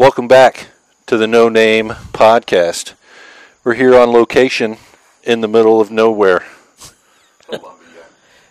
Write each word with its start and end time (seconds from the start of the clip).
Welcome 0.00 0.28
back 0.28 0.68
to 1.04 1.18
the 1.18 1.26
No 1.26 1.50
Name 1.50 1.90
Podcast. 2.16 2.94
We're 3.62 3.74
here 3.74 3.94
on 3.94 4.08
location 4.08 4.78
in 5.24 5.42
the 5.42 5.46
middle 5.46 5.78
of 5.78 5.90
nowhere, 5.90 6.42
Colombia. 7.46 8.00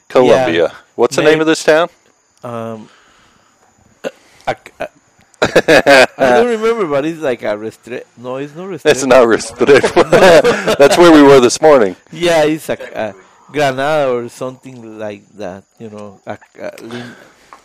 Colombia. 0.10 0.76
What's 0.94 1.16
the 1.16 1.24
name 1.24 1.42
of 1.42 1.48
this 1.48 1.64
town? 1.64 1.90
Um, 2.44 2.88
I, 4.46 4.56
I, 4.80 4.88
I 5.42 6.30
don't 6.38 6.62
remember, 6.62 6.86
but 6.86 7.04
it's 7.06 7.20
like 7.20 7.42
a 7.42 7.58
restrict. 7.58 8.16
No, 8.16 8.36
it's 8.36 8.54
not 8.54 8.68
restrict. 8.68 8.98
It's 8.98 9.06
not 9.08 9.26
restricted. 9.28 9.82
That's 10.78 11.00
where 11.00 11.12
we 11.12 11.24
were 11.24 11.40
this 11.40 11.60
morning. 11.60 11.96
Yeah, 12.12 12.44
it's 12.44 12.70
a, 12.70 12.78
a 12.94 13.16
Granada 13.52 14.12
or 14.12 14.30
something 14.30 15.00
like 15.00 15.28
that. 15.30 15.64
You 15.80 15.90
know, 15.90 16.22
a, 16.28 16.38
a, 16.60 17.16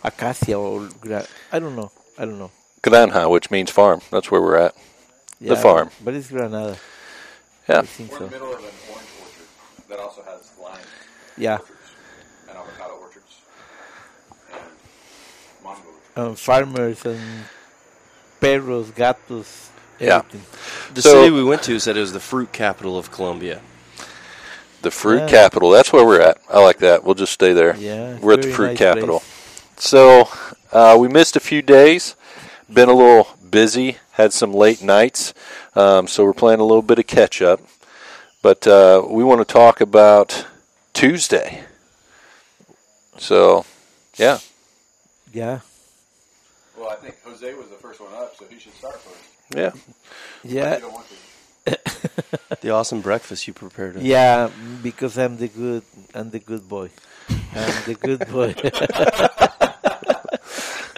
acacia 0.03 0.55
or 0.55 0.89
gra- 0.99 1.27
I 1.51 1.59
don't 1.59 1.75
know. 1.75 1.91
I 2.17 2.25
don't 2.25 2.39
know. 2.39 2.49
Granja, 2.85 3.29
which 3.29 3.49
means 3.51 3.71
farm. 3.71 4.01
That's 4.11 4.29
where 4.31 4.41
we're 4.41 4.57
at. 4.57 4.75
Yeah, 5.39 5.55
farm. 5.55 5.89
but 6.03 6.13
it's 6.13 6.29
Granada. 6.29 6.77
Yeah. 7.67 7.79
I 7.79 7.81
think 7.81 8.11
We're 8.11 8.17
so. 8.19 8.23
in 8.25 8.29
the 8.31 8.35
middle 8.37 8.53
of 8.53 8.59
an 8.59 8.65
orange 8.91 9.09
orchard 9.21 9.89
that 9.89 9.99
also 9.99 10.21
has 10.23 10.51
lime 10.61 10.79
Yeah, 11.37 11.57
orchards 11.57 11.79
and 12.47 12.57
avocado 12.57 12.93
orchards 13.01 13.33
and 14.53 14.61
mango 15.63 15.89
orchards. 16.15 16.17
um, 16.17 16.35
farmers 16.35 17.05
and 17.05 17.21
perros, 18.39 18.91
gatos, 18.91 19.69
Yeah. 19.99 20.21
The 20.93 21.01
So- 21.01 21.09
city 21.11 21.31
we 21.31 21.43
went 21.43 21.63
to 21.63 21.79
said 21.79 21.95
it 21.97 22.01
was 22.01 22.11
the 22.13 22.19
fruit 22.19 22.51
capital 22.51 22.97
of 22.97 23.11
Colombia. 23.11 23.61
The 24.81 24.91
fruit 24.91 25.21
Yeah. 25.21 25.27
capital. 25.29 25.71
That's 25.71 25.91
where 25.93 26.05
we're 26.05 26.19
at. 26.21 26.37
I 26.49 26.59
like 26.61 26.77
that. 26.79 27.03
We'll 27.03 27.15
just 27.15 27.31
stay 27.33 27.53
there. 27.53 27.75
Yeah, 27.77 28.17
we're 28.21 28.33
at 28.33 28.41
the 28.43 28.51
fruit 28.51 28.67
nice 28.67 28.77
capital. 28.77 29.19
place. 29.19 29.31
So 29.77 30.29
uh, 30.71 30.95
we 30.99 31.07
missed 31.07 31.35
a 31.35 31.39
few 31.39 31.61
days. 31.61 32.15
Been 32.73 32.89
a 32.89 32.93
little 32.93 33.27
busy. 33.49 33.97
Had 34.13 34.33
some 34.33 34.53
late 34.53 34.81
nights. 34.81 35.33
Um, 35.75 36.07
so 36.07 36.23
we're 36.25 36.33
playing 36.33 36.59
a 36.59 36.63
little 36.65 36.81
bit 36.81 36.99
of 36.99 37.07
catch 37.07 37.41
up. 37.41 37.59
But 38.41 38.65
uh, 38.67 39.05
we 39.09 39.23
want 39.23 39.45
to 39.45 39.51
talk 39.51 39.81
about 39.81 40.45
Tuesday. 40.93 41.63
So, 43.17 43.65
yeah. 44.17 44.39
Yeah, 45.33 45.59
Well, 46.77 46.89
I 46.89 46.95
think 46.95 47.15
Jose 47.25 47.53
was 47.55 47.67
the 47.67 47.75
first 47.75 47.99
one 47.99 48.13
up, 48.13 48.35
so 48.37 48.45
he 48.49 48.57
should 48.57 48.73
start 48.75 48.95
first. 49.01 49.19
Yeah. 49.53 49.71
yeah, 50.45 50.75
You 50.75 50.81
don't 50.81 50.93
want 50.93 51.05
to. 51.09 51.19
The 52.61 52.69
awesome 52.71 53.01
breakfast 53.01 53.45
you 53.47 53.53
prepared. 53.53 53.97
yeah. 54.01 54.49
Because 54.81 55.17
I'm 55.17 55.35
the 55.37 55.49
good, 55.49 55.83
I'm 56.13 56.29
the 56.29 56.39
good 56.39 56.69
boy. 56.69 56.89
I'm 57.29 57.83
the 57.85 57.95
good 57.99 58.27
boy. 58.29 58.55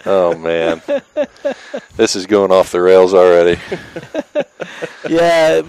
Oh, 0.08 0.34
man. 0.36 0.80
this 1.96 2.16
is 2.16 2.26
going 2.26 2.50
off 2.50 2.72
the 2.72 2.80
rails 2.80 3.12
already. 3.12 3.60
yeah, 5.08 5.60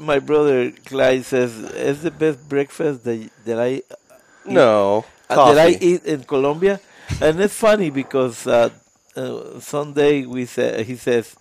my 0.00 0.18
brother 0.18 0.72
Clyde 0.72 1.24
says 1.24 1.56
it's 1.56 2.02
the 2.02 2.10
best 2.10 2.48
breakfast 2.48 3.04
that 3.04 3.30
that 3.44 3.60
I 3.60 3.82
No, 4.44 5.04
uh, 5.30 5.54
that 5.54 5.58
I 5.58 5.78
eat 5.80 6.04
in 6.04 6.24
Colombia, 6.24 6.80
and 7.20 7.40
it's 7.40 7.54
funny 7.54 7.90
because 7.90 8.46
uh, 8.46 8.70
uh, 9.14 9.60
Sunday 9.60 10.26
we 10.26 10.46
say 10.46 10.82
he 10.82 10.96
says 10.96 11.36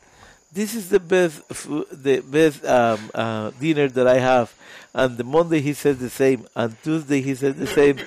this 0.52 0.74
is 0.76 0.90
the 0.90 1.00
best 1.00 1.44
food, 1.54 1.88
the 1.92 2.22
best 2.22 2.64
um, 2.66 3.12
uh, 3.14 3.52
dinner 3.60 3.88
that 3.90 4.08
I 4.08 4.20
have, 4.20 4.54
and 4.94 5.18
the 5.18 5.24
Monday 5.24 5.62
he 5.62 5.74
says 5.74 5.98
the 5.98 6.10
same, 6.10 6.48
and 6.56 6.76
Tuesday 6.84 7.22
he 7.22 7.36
says 7.36 7.56
the 7.56 7.68
same. 7.68 7.98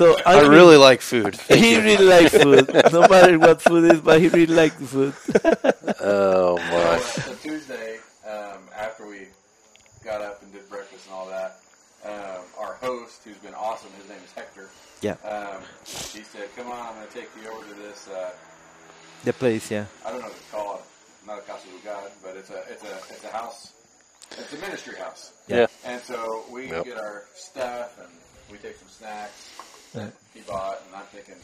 So 0.00 0.16
I, 0.24 0.38
I 0.38 0.42
mean, 0.44 0.52
really 0.52 0.78
like 0.78 1.02
food. 1.02 1.36
he 1.48 1.76
really 1.78 2.06
likes 2.06 2.32
food, 2.32 2.72
no 2.90 3.06
matter 3.06 3.38
what 3.38 3.60
food 3.60 3.92
is, 3.92 4.00
but 4.00 4.18
he 4.18 4.28
really 4.28 4.46
likes 4.54 4.76
the 4.76 4.86
food. 4.86 5.14
Oh, 6.00 6.56
my. 6.56 6.96
so 7.00 7.34
Tuesday, 7.34 7.98
um, 8.26 8.60
after 8.74 9.06
we 9.06 9.26
got 10.02 10.22
up 10.22 10.42
and 10.42 10.50
did 10.54 10.66
breakfast 10.70 11.04
and 11.04 11.14
all 11.14 11.28
that, 11.28 11.60
um, 12.06 12.40
our 12.58 12.76
host, 12.80 13.20
who's 13.24 13.36
been 13.44 13.52
awesome, 13.52 13.90
his 14.00 14.08
name 14.08 14.20
is 14.24 14.32
Hector. 14.32 14.70
Yeah. 15.02 15.16
Um, 15.22 15.60
he 15.84 16.22
said, 16.22 16.48
"Come 16.56 16.68
on, 16.68 16.80
I'm 16.80 16.94
going 16.94 17.06
to 17.06 17.12
take 17.12 17.28
you 17.36 17.50
over 17.50 17.62
to 17.62 17.74
this. 17.74 18.08
Uh, 18.08 18.30
the 19.24 19.34
place, 19.34 19.70
yeah, 19.70 19.84
I 20.06 20.12
don't 20.12 20.20
know 20.22 20.28
what 20.28 20.36
it's 20.38 20.50
called. 20.50 20.80
Not 21.26 21.40
a 21.40 21.42
casa 21.42 21.66
de 21.66 21.84
God, 21.84 22.10
but 22.22 22.38
it's 22.38 22.48
a 22.48 22.62
it's 22.70 22.84
a 22.84 22.96
it's 23.12 23.24
a 23.24 23.36
house. 23.36 23.74
It's 24.30 24.50
a 24.54 24.60
ministry 24.62 24.96
house. 24.96 25.34
Yeah. 25.46 25.66
And 25.84 26.00
so 26.00 26.46
we 26.50 26.70
Yep. 26.70 26.86
get 26.86 26.96
our 26.96 27.24
stuff 27.34 27.98
and 27.98 28.08
we 28.50 28.56
take 28.56 28.76
some 28.76 28.88
snacks 28.88 29.50
that 29.94 30.12
he 30.34 30.40
bought, 30.40 30.80
and 30.86 30.96
I'm 30.96 31.04
thinking, 31.06 31.34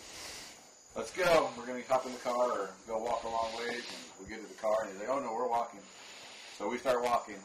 let's 0.94 1.12
go. 1.12 1.50
We're 1.56 1.66
going 1.66 1.82
to 1.82 1.88
hop 1.88 2.06
in 2.06 2.12
the 2.12 2.18
car 2.18 2.50
or 2.50 2.70
go 2.86 2.98
walk 2.98 3.24
a 3.24 3.28
long 3.28 3.50
ways. 3.58 3.82
And 3.82 4.26
we 4.26 4.28
get 4.28 4.42
to 4.42 4.48
the 4.48 4.60
car, 4.60 4.76
and 4.82 4.90
he's 4.90 5.00
like, 5.00 5.08
oh 5.08 5.20
no, 5.20 5.32
we're 5.34 5.48
walking. 5.48 5.80
So 6.58 6.68
we 6.68 6.78
start 6.78 7.02
walking, 7.02 7.36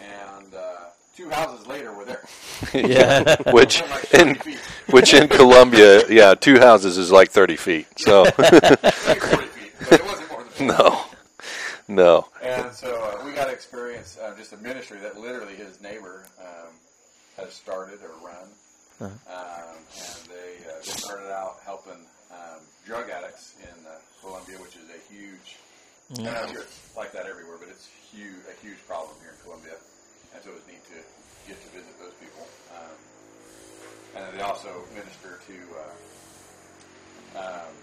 and 0.00 0.54
uh, 0.54 0.90
two 1.16 1.28
houses 1.30 1.66
later, 1.66 1.92
we're 1.92 2.04
there. 2.04 2.24
yeah. 2.74 3.36
which 3.52 3.80
Like 3.82 4.14
in 4.14 4.34
30 4.34 4.38
feet, 4.40 4.58
which 4.90 5.14
in 5.14 5.28
Colombia, 5.28 6.08
yeah, 6.08 6.34
two 6.34 6.58
houses 6.58 6.98
is 6.98 7.10
like 7.10 7.30
thirty 7.30 7.56
feet. 7.56 7.86
So 7.96 8.24
40 8.30 8.48
feet, 8.50 9.72
it 9.92 10.04
wasn't 10.04 10.30
more 10.30 10.44
than 10.44 10.66
no, 10.68 11.04
no. 11.88 12.28
And 12.42 12.72
so 12.72 13.02
uh, 13.02 13.24
we 13.24 13.32
got 13.32 13.46
to 13.46 13.52
experience 13.52 14.18
uh, 14.22 14.34
just 14.36 14.52
a 14.52 14.56
ministry 14.58 14.98
that 15.00 15.18
literally 15.18 15.54
his 15.54 15.80
neighbor 15.80 16.24
um, 16.40 16.68
has 17.36 17.52
started 17.52 17.98
or 18.02 18.26
run. 18.26 18.46
Uh-huh. 19.00 19.10
Um, 19.26 19.76
and 19.76 20.20
they, 20.30 20.64
uh, 20.70 20.78
they 20.84 20.92
started 20.92 21.30
out 21.32 21.58
helping 21.64 21.98
um, 22.30 22.60
drug 22.86 23.10
addicts 23.10 23.54
in 23.62 23.86
uh, 23.86 23.90
Colombia, 24.20 24.56
which 24.58 24.76
is 24.76 24.86
a 24.90 25.00
huge, 25.12 25.56
and 26.14 26.28
I'm 26.28 26.52
sure 26.52 26.62
it's 26.62 26.78
like 26.96 27.12
that 27.12 27.26
everywhere, 27.26 27.56
but 27.58 27.68
it's 27.68 27.86
huge, 28.12 28.36
a 28.46 28.54
huge 28.64 28.78
problem 28.86 29.16
here 29.20 29.32
in 29.34 29.40
Colombia. 29.42 29.74
And 30.34 30.42
so 30.42 30.50
it 30.50 30.54
was 30.54 30.66
neat 30.66 30.84
to 30.86 30.98
get 31.48 31.60
to 31.62 31.68
visit 31.70 31.98
those 31.98 32.14
people. 32.22 32.46
Um, 32.70 32.96
and 34.16 34.38
they 34.38 34.42
also 34.42 34.84
minister 34.94 35.40
to 35.46 35.56
uh, 37.34 37.38
um, 37.38 37.74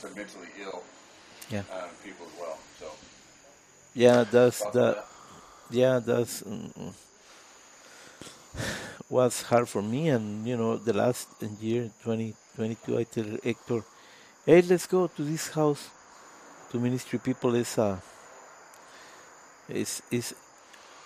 to 0.00 0.06
mentally 0.16 0.48
ill 0.60 0.82
Yeah. 1.50 1.62
um, 1.72 1.88
people 2.04 2.26
as 2.26 2.40
well. 2.40 2.58
So 2.78 2.92
Yeah, 3.94 4.24
that's 4.24 4.60
the 4.60 4.70
that? 4.94 5.06
yeah 5.70 5.98
that's 6.00 6.42
mm, 6.42 6.92
was 9.10 9.42
hard 9.42 9.68
for 9.68 9.82
me 9.82 10.08
and 10.08 10.46
you 10.46 10.56
know 10.56 10.76
the 10.76 10.92
last 10.92 11.28
year 11.60 11.90
2022 12.04 12.98
i 12.98 13.04
tell 13.04 13.24
hector 13.42 13.82
hey 14.44 14.60
let's 14.62 14.86
go 14.86 15.06
to 15.06 15.22
this 15.22 15.48
house 15.48 15.88
to 16.70 16.78
ministry 16.78 17.18
people. 17.18 17.54
Is 17.54 17.78
uh 17.78 17.98
it's 19.68 20.02
it's 20.10 20.34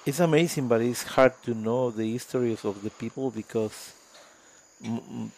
it's 0.04 0.20
amazing 0.20 0.68
but 0.68 0.80
it's 0.80 1.02
hard 1.04 1.34
to 1.44 1.54
know 1.54 1.90
the 1.90 2.12
histories 2.12 2.64
of 2.64 2.82
the 2.82 2.90
people 2.90 3.30
because 3.30 3.92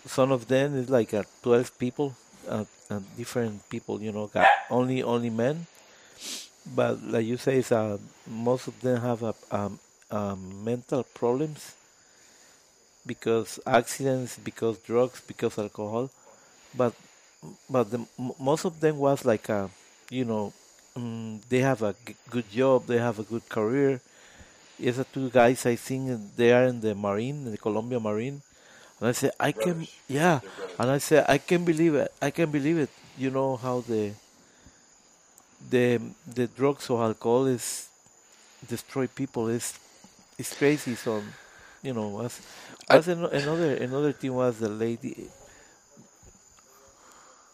some 0.06 0.32
of 0.32 0.48
them 0.48 0.76
is 0.76 0.88
like 0.88 1.12
uh, 1.12 1.22
12 1.42 1.78
people 1.78 2.14
uh, 2.48 2.64
uh, 2.90 3.00
different 3.16 3.68
people 3.68 4.00
you 4.00 4.12
know 4.12 4.26
got 4.26 4.48
only 4.70 5.02
only 5.02 5.30
men. 5.30 5.66
But 6.66 7.02
like 7.04 7.26
you 7.26 7.36
say, 7.36 7.58
it's, 7.58 7.72
uh, 7.72 7.98
most 8.26 8.68
of 8.68 8.80
them 8.80 8.98
have 9.02 9.22
a, 9.22 9.34
um, 9.50 9.78
um, 10.10 10.64
mental 10.64 11.02
problems 11.02 11.74
because 13.06 13.58
accidents, 13.66 14.38
because 14.38 14.78
drugs, 14.78 15.20
because 15.26 15.58
alcohol. 15.58 16.10
But 16.74 16.94
but 17.68 17.90
the, 17.90 17.98
m- 18.18 18.32
most 18.38 18.64
of 18.64 18.80
them 18.80 18.98
was 18.98 19.24
like 19.24 19.48
a, 19.48 19.70
you 20.10 20.24
know, 20.24 20.52
mm, 20.96 21.40
they 21.48 21.60
have 21.60 21.82
a 21.82 21.94
g- 22.06 22.16
good 22.30 22.48
job, 22.50 22.86
they 22.86 22.98
have 22.98 23.18
a 23.18 23.24
good 23.24 23.48
career. 23.48 24.00
It's 24.78 24.98
a 24.98 25.04
two 25.04 25.30
guys 25.30 25.66
I 25.66 25.76
think 25.76 26.36
they 26.36 26.52
are 26.52 26.64
in 26.64 26.80
the 26.80 26.94
Marine, 26.94 27.46
in 27.46 27.50
the 27.52 27.58
Colombia 27.58 28.00
Marine, 28.00 28.42
and 29.00 29.08
I 29.08 29.12
say 29.12 29.30
I 29.40 29.52
can, 29.52 29.88
yeah, 30.08 30.40
and 30.78 30.90
I 30.90 30.98
say 30.98 31.24
I 31.28 31.38
can 31.38 31.64
believe 31.64 31.94
it. 31.94 32.12
I 32.22 32.30
can 32.30 32.50
believe 32.50 32.78
it. 32.78 32.90
You 33.16 33.30
know 33.30 33.56
how 33.56 33.80
the 33.82 34.14
the 35.60 36.00
the 36.26 36.46
drugs 36.48 36.90
or 36.90 37.02
alcohol 37.02 37.46
is 37.46 37.88
destroy 38.66 39.06
people 39.06 39.48
is 39.48 39.78
is 40.38 40.52
crazy. 40.52 40.94
So 40.96 41.24
you 41.84 41.92
know 41.92 42.08
was 42.08 42.40
I- 42.88 42.96
was 42.96 43.08
ano- 43.08 43.28
another 43.28 43.76
another 43.76 44.12
thing 44.12 44.34
was 44.34 44.58
the 44.58 44.68
lady. 44.68 45.28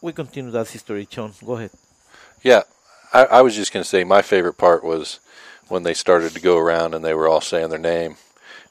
We 0.01 0.13
continue 0.13 0.51
that 0.53 0.69
history, 0.69 1.05
John. 1.07 1.33
Go 1.45 1.57
ahead. 1.57 1.71
Yeah, 2.43 2.63
I, 3.13 3.25
I 3.27 3.43
was 3.43 3.55
just 3.55 3.71
going 3.73 3.83
to 3.83 3.89
say 3.89 4.03
my 4.03 4.23
favorite 4.23 4.55
part 4.57 4.83
was 4.83 5.21
when 5.69 5.83
they 5.83 5.93
started 5.93 6.33
to 6.33 6.41
go 6.41 6.57
around 6.57 6.95
and 6.95 7.05
they 7.05 7.13
were 7.13 7.29
all 7.29 7.43
saying 7.43 7.69
their 7.69 7.79
name, 7.79 8.17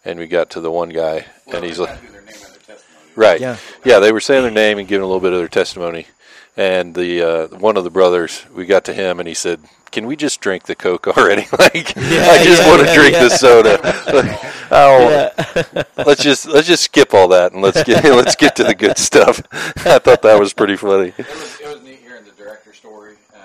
and 0.04 0.18
we 0.18 0.26
got 0.26 0.50
to 0.52 0.60
the 0.60 0.72
one 0.72 0.90
guy 0.90 1.26
Well, 1.46 1.58
and 1.58 1.66
he's 1.66 1.78
like, 1.78 2.02
their 2.02 2.12
name 2.12 2.18
and 2.20 2.26
their 2.28 2.76
testimony. 2.76 3.12
right, 3.16 3.40
Yeah. 3.40 3.58
yeah, 3.86 4.00
they 4.00 4.12
were 4.12 4.20
saying 4.20 4.42
their 4.42 4.52
name 4.52 4.80
and 4.80 4.88
giving 4.88 5.04
a 5.04 5.06
little 5.06 5.20
bit 5.22 5.34
of 5.34 5.40
their 5.40 5.48
testimony, 5.48 6.08
and 6.58 6.96
the 6.96 7.22
uh, 7.22 7.48
one 7.58 7.78
of 7.78 7.84
the 7.84 7.90
brothers, 7.90 8.46
we 8.54 8.66
got 8.66 8.86
to 8.86 8.94
him 8.94 9.20
and 9.20 9.28
he 9.28 9.34
said, 9.34 9.62
"Can 9.92 10.06
we 10.08 10.16
just 10.16 10.42
drink 10.42 10.64
the 10.64 10.76
Coke 10.76 11.08
already? 11.08 11.44
like, 11.60 11.96
I 11.98 12.44
just 12.44 12.62
yeah, 12.62 12.68
want 12.70 12.82
to 12.82 12.88
yeah, 12.88 12.94
drink 12.96 13.14
yeah. 13.14 13.24
the 13.24 13.30
soda. 13.30 13.80
Like, 14.14 14.54
oh, 14.72 16.04
let's 16.06 16.22
just 16.24 16.48
let's 16.48 16.68
just 16.68 16.84
skip 16.84 17.14
all 17.14 17.30
that 17.30 17.54
and 17.54 17.62
let's 17.62 17.84
get 17.84 18.04
let's 18.16 18.36
get 18.36 18.56
to 18.58 18.64
the 18.64 18.76
good 18.76 18.98
stuff." 18.98 19.42
I 19.86 20.00
thought 20.00 20.22
that 20.24 20.40
was 20.40 20.54
pretty 20.54 20.76
funny. 20.76 21.14
It 21.18 21.28
was, 21.28 21.60
it 21.62 21.68
was 21.68 21.82
neat 21.84 22.00
hearing 22.00 22.26
the 22.26 22.32
director 22.32 22.74
story. 22.74 23.16
Um, 23.34 23.42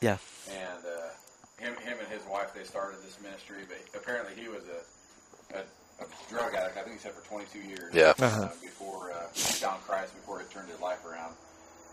Yeah. 0.00 0.18
and 0.50 0.84
uh, 0.84 1.64
him, 1.64 1.74
him 1.76 1.98
and 1.98 2.08
his 2.08 2.22
wife, 2.30 2.52
they 2.54 2.64
started 2.64 2.98
this 3.02 3.18
ministry, 3.22 3.58
but 3.66 3.78
apparently 4.00 4.34
he 4.40 4.48
was 4.48 4.62
a, 4.68 5.58
a, 5.58 5.60
a 6.04 6.06
drug 6.30 6.54
addict. 6.54 6.76
I 6.76 6.82
think 6.82 6.94
he 6.96 6.98
said 7.00 7.12
for 7.12 7.26
22 7.26 7.60
years. 7.60 7.94
Yeah. 7.94 8.12
Uh-huh. 8.18 8.42
uh, 8.42 8.48
before 8.60 9.10
uh, 9.12 9.26
he 9.34 9.40
found 9.40 9.80
Christ, 9.82 10.14
before 10.14 10.40
he 10.40 10.46
turned 10.52 10.68
his 10.68 10.80
life 10.80 11.04
around. 11.06 11.27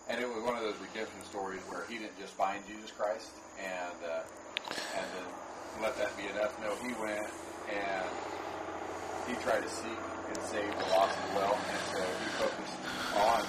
And 0.07 0.21
it 0.21 0.27
was 0.29 0.43
one 0.43 0.55
of 0.55 0.61
those 0.61 0.77
redemption 0.77 1.23
stories 1.25 1.61
where 1.67 1.83
he 1.89 1.97
didn't 1.97 2.17
just 2.19 2.33
find 2.33 2.61
Jesus 2.67 2.91
Christ 2.91 3.31
and 3.57 3.97
uh, 4.05 4.21
and 4.97 5.05
then 5.17 5.27
let 5.81 5.97
that 5.97 6.15
be 6.17 6.25
enough. 6.29 6.53
No, 6.61 6.75
he 6.85 6.93
went 7.01 7.25
and 7.73 8.05
he 9.27 9.33
tried 9.43 9.61
to 9.63 9.69
seek 9.69 9.97
and 10.29 10.37
save 10.45 10.69
the 10.77 10.85
lost 10.93 11.17
as 11.17 11.35
well, 11.35 11.57
and 11.57 11.79
so 11.91 12.01
he 12.01 12.29
focused 12.37 12.77
on 13.17 13.45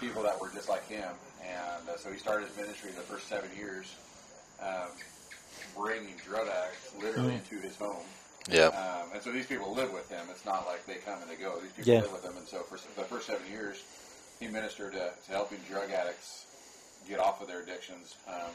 people 0.00 0.22
that 0.22 0.38
were 0.40 0.50
just 0.50 0.68
like 0.68 0.86
him. 0.88 1.08
And 1.42 1.88
uh, 1.88 1.96
so 1.96 2.10
he 2.12 2.18
started 2.18 2.48
his 2.48 2.56
ministry 2.56 2.90
the 2.92 3.00
first 3.00 3.26
seven 3.28 3.48
years, 3.56 3.96
um, 4.62 4.88
bringing 5.76 6.14
drug 6.26 6.46
addicts 6.48 6.92
literally 7.00 7.34
into 7.34 7.56
his 7.56 7.76
home. 7.76 8.04
Yeah. 8.48 8.68
Um, 8.68 9.10
and 9.14 9.22
so 9.22 9.32
these 9.32 9.46
people 9.46 9.74
live 9.74 9.92
with 9.92 10.08
him. 10.10 10.26
It's 10.30 10.44
not 10.44 10.66
like 10.66 10.84
they 10.86 10.96
come 10.96 11.20
and 11.22 11.30
they 11.30 11.36
go. 11.36 11.58
These 11.60 11.72
people 11.72 11.92
Yeah. 11.92 12.00
live 12.02 12.12
with 12.12 12.24
him. 12.24 12.36
And 12.36 12.46
so 12.46 12.62
for 12.62 12.76
the 12.76 13.06
first 13.06 13.26
seven 13.26 13.46
years, 13.50 13.82
he 14.40 14.48
ministered 14.48 14.92
to, 14.92 15.12
to 15.12 15.30
helping 15.30 15.58
drug 15.68 15.92
addicts 15.92 16.46
get 17.06 17.20
off 17.20 17.40
of 17.40 17.46
their 17.46 17.60
addictions. 17.60 18.16
Um, 18.26 18.50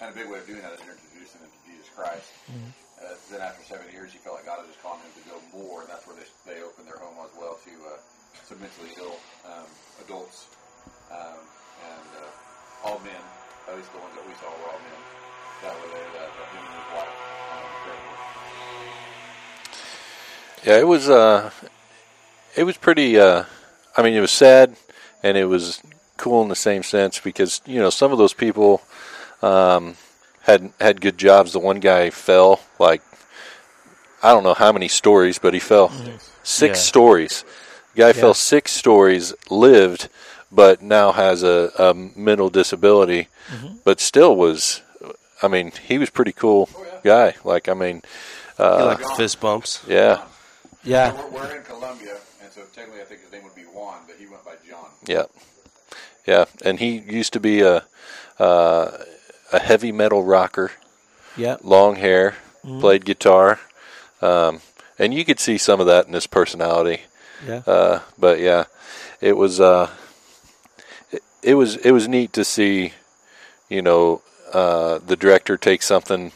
and 0.00 0.12
a 0.12 0.16
big 0.16 0.28
way 0.30 0.38
of 0.38 0.46
doing 0.46 0.62
that 0.62 0.72
is 0.72 0.80
introducing 0.80 1.40
them 1.40 1.50
to 1.50 1.60
Jesus 1.64 1.88
Christ. 1.96 2.28
Uh, 3.00 3.16
then 3.32 3.40
after 3.40 3.64
seven 3.64 3.88
years, 3.92 4.12
he 4.12 4.18
felt 4.20 4.36
like 4.36 4.44
God 4.44 4.60
was 4.60 4.68
just 4.68 4.80
calling 4.84 5.00
him 5.00 5.12
to 5.16 5.24
go 5.28 5.36
more, 5.56 5.80
and 5.80 5.88
that's 5.88 6.06
where 6.06 6.16
they, 6.16 6.28
they 6.44 6.60
opened 6.60 6.86
their 6.86 7.00
home 7.00 7.16
as 7.24 7.32
well 7.36 7.56
to 7.64 7.72
uh, 7.88 7.96
some 8.44 8.60
mentally 8.60 8.92
ill 9.00 9.16
um, 9.48 9.68
adults 10.04 10.48
um, 11.10 11.40
and 11.84 12.08
uh, 12.20 12.86
all 12.88 13.00
men. 13.00 13.24
At 13.68 13.76
least 13.76 13.92
the 13.92 14.00
ones 14.00 14.12
that 14.16 14.24
we 14.28 14.32
saw 14.36 14.48
were 14.60 14.68
all 14.72 14.80
men. 14.84 15.00
That 15.64 15.76
were 15.76 15.88
there. 15.92 16.08
That, 16.16 16.28
that 16.32 16.48
him 16.52 16.64
and 16.64 16.76
his 16.76 16.88
wife 16.96 17.16
um. 17.52 17.68
Yeah, 20.64 20.78
it 20.80 20.86
was. 20.88 21.08
Uh, 21.08 21.50
it 22.56 22.64
was 22.64 22.76
pretty. 22.76 23.18
Uh, 23.18 23.44
I 23.96 24.02
mean, 24.02 24.14
it 24.14 24.20
was 24.20 24.30
sad, 24.30 24.76
and 25.22 25.36
it 25.36 25.46
was 25.46 25.80
cool 26.16 26.42
in 26.42 26.48
the 26.48 26.56
same 26.56 26.82
sense 26.82 27.18
because 27.20 27.60
you 27.66 27.78
know 27.80 27.90
some 27.90 28.12
of 28.12 28.18
those 28.18 28.34
people 28.34 28.82
um, 29.42 29.96
had 30.42 30.72
had 30.80 31.00
good 31.00 31.18
jobs. 31.18 31.52
The 31.52 31.58
one 31.58 31.80
guy 31.80 32.10
fell 32.10 32.60
like 32.78 33.02
I 34.22 34.32
don't 34.32 34.44
know 34.44 34.54
how 34.54 34.72
many 34.72 34.88
stories, 34.88 35.38
but 35.38 35.54
he 35.54 35.60
fell 35.60 35.88
mm-hmm. 35.88 36.16
six 36.42 36.78
Yeah. 36.78 36.82
stories. 36.82 37.44
Guy 37.96 38.08
Yeah. 38.08 38.12
fell 38.12 38.34
six 38.34 38.72
stories, 38.72 39.34
lived, 39.50 40.08
but 40.52 40.82
now 40.82 41.12
has 41.12 41.42
a, 41.42 41.70
a 41.78 41.94
mental 41.94 42.50
disability, 42.50 43.28
mm-hmm. 43.50 43.76
but 43.84 44.00
still 44.00 44.36
was. 44.36 44.82
I 45.42 45.48
mean, 45.48 45.72
he 45.88 45.96
was 45.96 46.10
pretty 46.10 46.32
cool 46.32 46.68
guy. 47.02 47.34
Like, 47.44 47.66
I 47.70 47.72
mean, 47.74 48.02
He 48.58 48.62
uh, 48.62 48.84
like 48.84 49.16
fist 49.16 49.40
bumps. 49.40 49.82
yeah, 49.88 50.20
Yeah. 50.84 51.12
So 51.16 51.28
we're, 51.28 51.40
we're 51.40 51.56
in 51.56 51.62
Colombia, 51.62 52.16
and 52.50 52.66
so 52.66 52.68
technically 52.74 53.00
I 53.00 53.04
think 53.04 53.22
his 53.22 53.32
name 53.32 53.44
would 53.44 53.54
be 53.54 53.62
Juan, 53.62 54.00
but 54.06 54.16
he 54.18 54.26
went 54.26 54.44
by 54.44 54.54
John. 54.68 54.86
Yeah, 55.06 55.24
yeah, 56.26 56.44
and 56.64 56.78
he 56.78 56.98
used 56.98 57.32
to 57.34 57.40
be 57.40 57.60
a 57.60 57.84
uh, 58.38 58.98
a 59.52 59.58
heavy 59.58 59.92
metal 59.92 60.24
rocker, 60.24 60.72
Yeah. 61.36 61.56
long 61.62 61.96
hair, 61.96 62.36
played 62.80 63.04
guitar, 63.04 63.60
um, 64.22 64.60
and 64.98 65.12
you 65.14 65.24
could 65.24 65.40
see 65.40 65.58
some 65.58 65.80
of 65.80 65.86
that 65.86 66.06
in 66.06 66.12
his 66.12 66.26
personality. 66.26 67.02
Yeah. 67.46 67.62
Uh, 67.66 68.00
but 68.18 68.38
yeah, 68.40 68.64
it 69.20 69.36
was 69.36 69.60
uh, 69.60 69.90
it, 71.10 71.22
it 71.42 71.54
was 71.54 71.76
it 71.76 71.92
was 71.92 72.08
neat 72.08 72.32
to 72.34 72.44
see, 72.44 72.92
you 73.68 73.82
know, 73.82 74.22
uh, 74.52 74.98
the 74.98 75.16
director 75.16 75.56
take 75.56 75.82
something 75.82 76.32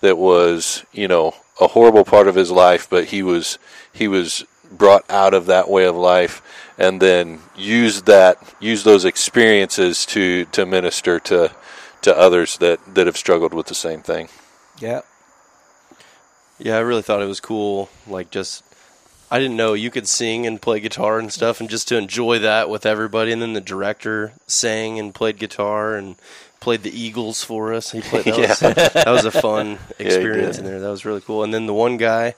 that 0.00 0.18
was 0.18 0.84
you 0.92 1.08
know 1.08 1.34
a 1.60 1.68
horrible 1.68 2.04
part 2.04 2.26
of 2.28 2.34
his 2.34 2.50
life, 2.50 2.88
but 2.90 3.06
he 3.06 3.22
was 3.22 3.58
he 3.92 4.08
was 4.08 4.44
brought 4.76 5.08
out 5.10 5.34
of 5.34 5.46
that 5.46 5.68
way 5.68 5.84
of 5.84 5.96
life, 5.96 6.42
and 6.78 7.00
then 7.00 7.40
use 7.56 8.02
that 8.02 8.38
use 8.60 8.84
those 8.84 9.04
experiences 9.04 10.04
to 10.06 10.46
to 10.46 10.66
minister 10.66 11.20
to 11.20 11.52
to 12.02 12.16
others 12.16 12.58
that 12.58 12.94
that 12.94 13.06
have 13.06 13.16
struggled 13.16 13.54
with 13.54 13.66
the 13.66 13.74
same 13.74 14.02
thing. 14.02 14.28
Yeah. 14.78 15.02
Yeah, 16.58 16.76
I 16.76 16.80
really 16.80 17.02
thought 17.02 17.22
it 17.22 17.26
was 17.26 17.40
cool. 17.40 17.88
Like, 18.06 18.30
just 18.30 18.62
I 19.30 19.38
didn't 19.38 19.56
know 19.56 19.72
you 19.72 19.90
could 19.90 20.06
sing 20.06 20.46
and 20.46 20.60
play 20.60 20.78
guitar 20.80 21.18
and 21.18 21.32
stuff, 21.32 21.60
and 21.60 21.70
just 21.70 21.88
to 21.88 21.96
enjoy 21.96 22.38
that 22.40 22.68
with 22.68 22.86
everybody. 22.86 23.32
And 23.32 23.40
then 23.40 23.52
the 23.52 23.60
director 23.60 24.32
sang 24.46 24.98
and 24.98 25.14
played 25.14 25.38
guitar 25.38 25.96
and 25.96 26.16
played 26.60 26.82
the 26.82 26.96
Eagles 26.96 27.42
for 27.42 27.72
us. 27.72 27.90
He 27.90 28.00
played 28.00 28.24
that, 28.26 28.38
was, 28.60 28.60
that 28.92 29.08
was 29.08 29.24
a 29.24 29.30
fun 29.30 29.78
experience 29.98 30.56
did. 30.56 30.64
in 30.64 30.70
there. 30.70 30.80
That 30.80 30.90
was 30.90 31.04
really 31.04 31.20
cool. 31.20 31.42
And 31.42 31.52
then 31.52 31.66
the 31.66 31.74
one 31.74 31.96
guy 31.96 32.34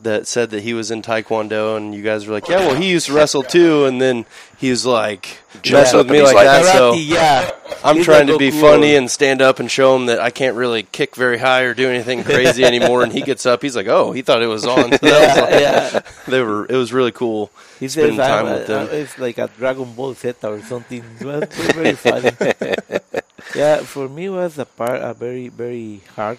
that 0.00 0.26
said 0.26 0.50
that 0.50 0.62
he 0.62 0.74
was 0.74 0.90
in 0.90 1.00
Taekwondo, 1.02 1.76
and 1.76 1.94
you 1.94 2.02
guys 2.02 2.26
were 2.26 2.34
like, 2.34 2.48
"Yeah, 2.48 2.58
well, 2.58 2.74
he 2.74 2.90
used 2.90 3.06
to 3.06 3.12
wrestle 3.14 3.42
too." 3.42 3.86
And 3.86 4.00
then 4.00 4.26
he 4.58 4.70
was 4.70 4.84
like, 4.84 5.38
Jumps 5.62 5.70
messing 5.92 5.98
with 5.98 6.10
me 6.10 6.18
he's 6.18 6.24
like, 6.26 6.34
like, 6.34 6.46
that. 6.46 6.72
So 6.74 6.94
yeah. 6.94 7.50
I'm 7.82 7.96
He's 7.96 8.04
trying 8.04 8.26
to 8.28 8.36
be 8.38 8.50
Goku. 8.50 8.60
funny 8.60 8.94
and 8.96 9.10
stand 9.10 9.40
up 9.42 9.58
and 9.58 9.70
show 9.70 9.96
him 9.96 10.06
that 10.06 10.20
I 10.20 10.30
can't 10.30 10.56
really 10.56 10.82
kick 10.84 11.14
very 11.16 11.38
high 11.38 11.62
or 11.62 11.72
do 11.74 11.88
anything 11.88 12.24
crazy 12.24 12.64
anymore. 12.72 13.02
And 13.02 13.12
he 13.12 13.22
gets 13.22 13.46
up, 13.46 13.62
he's 13.62 13.74
like, 13.76 13.86
"Oh, 13.88 14.12
he 14.12 14.22
thought 14.22 14.42
it 14.42 14.46
was 14.48 14.66
on." 14.66 14.92
So 14.92 14.98
that 14.98 15.02
was 15.02 15.02
Yeah, 15.02 15.40
like- 15.42 15.60
yeah. 15.94 16.00
they 16.30 16.42
were. 16.42 16.66
It 16.66 16.76
was 16.76 16.92
really 16.92 17.12
cool. 17.12 17.50
He 17.80 17.88
spending 17.88 18.16
says 18.16 18.26
time 18.28 18.46
I'm, 18.46 18.52
with 18.52 18.70
uh, 18.70 18.84
them. 18.86 18.94
it's 19.00 19.18
like 19.18 19.38
a 19.38 19.48
Dragon 19.56 19.92
Ball 19.94 20.14
Z 20.14 20.34
or 20.42 20.60
something. 20.62 21.02
It 21.20 21.24
was 21.24 21.44
very, 21.52 21.92
very 21.92 21.96
funny. 21.96 23.10
yeah, 23.54 23.78
for 23.78 24.08
me 24.08 24.26
it 24.26 24.30
was 24.30 24.58
a 24.58 24.64
part 24.66 25.00
a 25.02 25.14
very 25.14 25.48
very 25.48 26.02
hard. 26.14 26.38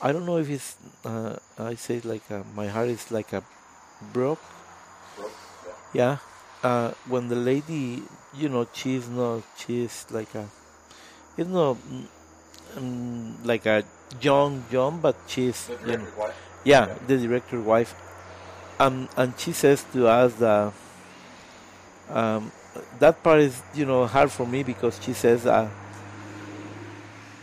I 0.00 0.12
don't 0.12 0.26
know 0.26 0.38
if 0.38 0.50
it's 0.50 0.76
uh, 1.04 1.36
I 1.58 1.74
say 1.76 2.00
like 2.04 2.28
uh, 2.30 2.42
my 2.54 2.66
heart 2.68 2.88
is 2.88 3.10
like 3.10 3.32
a 3.32 3.42
broke. 4.12 4.40
Broke, 5.16 5.32
Yeah. 5.94 6.18
yeah. 6.62 6.68
Uh, 6.68 6.92
when 7.08 7.28
the 7.28 7.36
lady, 7.36 8.02
you 8.34 8.48
know, 8.48 8.66
she's 8.72 9.08
not 9.08 9.42
she's 9.56 10.06
like 10.10 10.34
a, 10.34 10.48
it's 11.36 11.48
not 11.48 11.76
mm, 12.76 13.34
like 13.44 13.66
a 13.66 13.84
young 14.20 14.64
young, 14.70 15.00
but 15.00 15.16
she's 15.26 15.66
The 15.66 15.78
you 15.90 15.96
know, 15.98 16.06
wife. 16.18 16.34
yeah, 16.64 16.86
Yeah. 16.86 16.94
the 17.06 17.16
director 17.18 17.60
wife. 17.60 17.94
Um, 18.80 19.08
and 19.16 19.32
she 19.38 19.52
says 19.52 19.84
to 19.92 20.08
us 20.08 20.34
that 20.34 20.72
um, 22.10 22.52
that 22.98 23.22
part 23.22 23.40
is, 23.40 23.62
you 23.74 23.86
know, 23.86 24.06
hard 24.06 24.30
for 24.32 24.46
me 24.46 24.62
because 24.62 24.98
she 25.02 25.12
says 25.12 25.46
uh, 25.46 25.68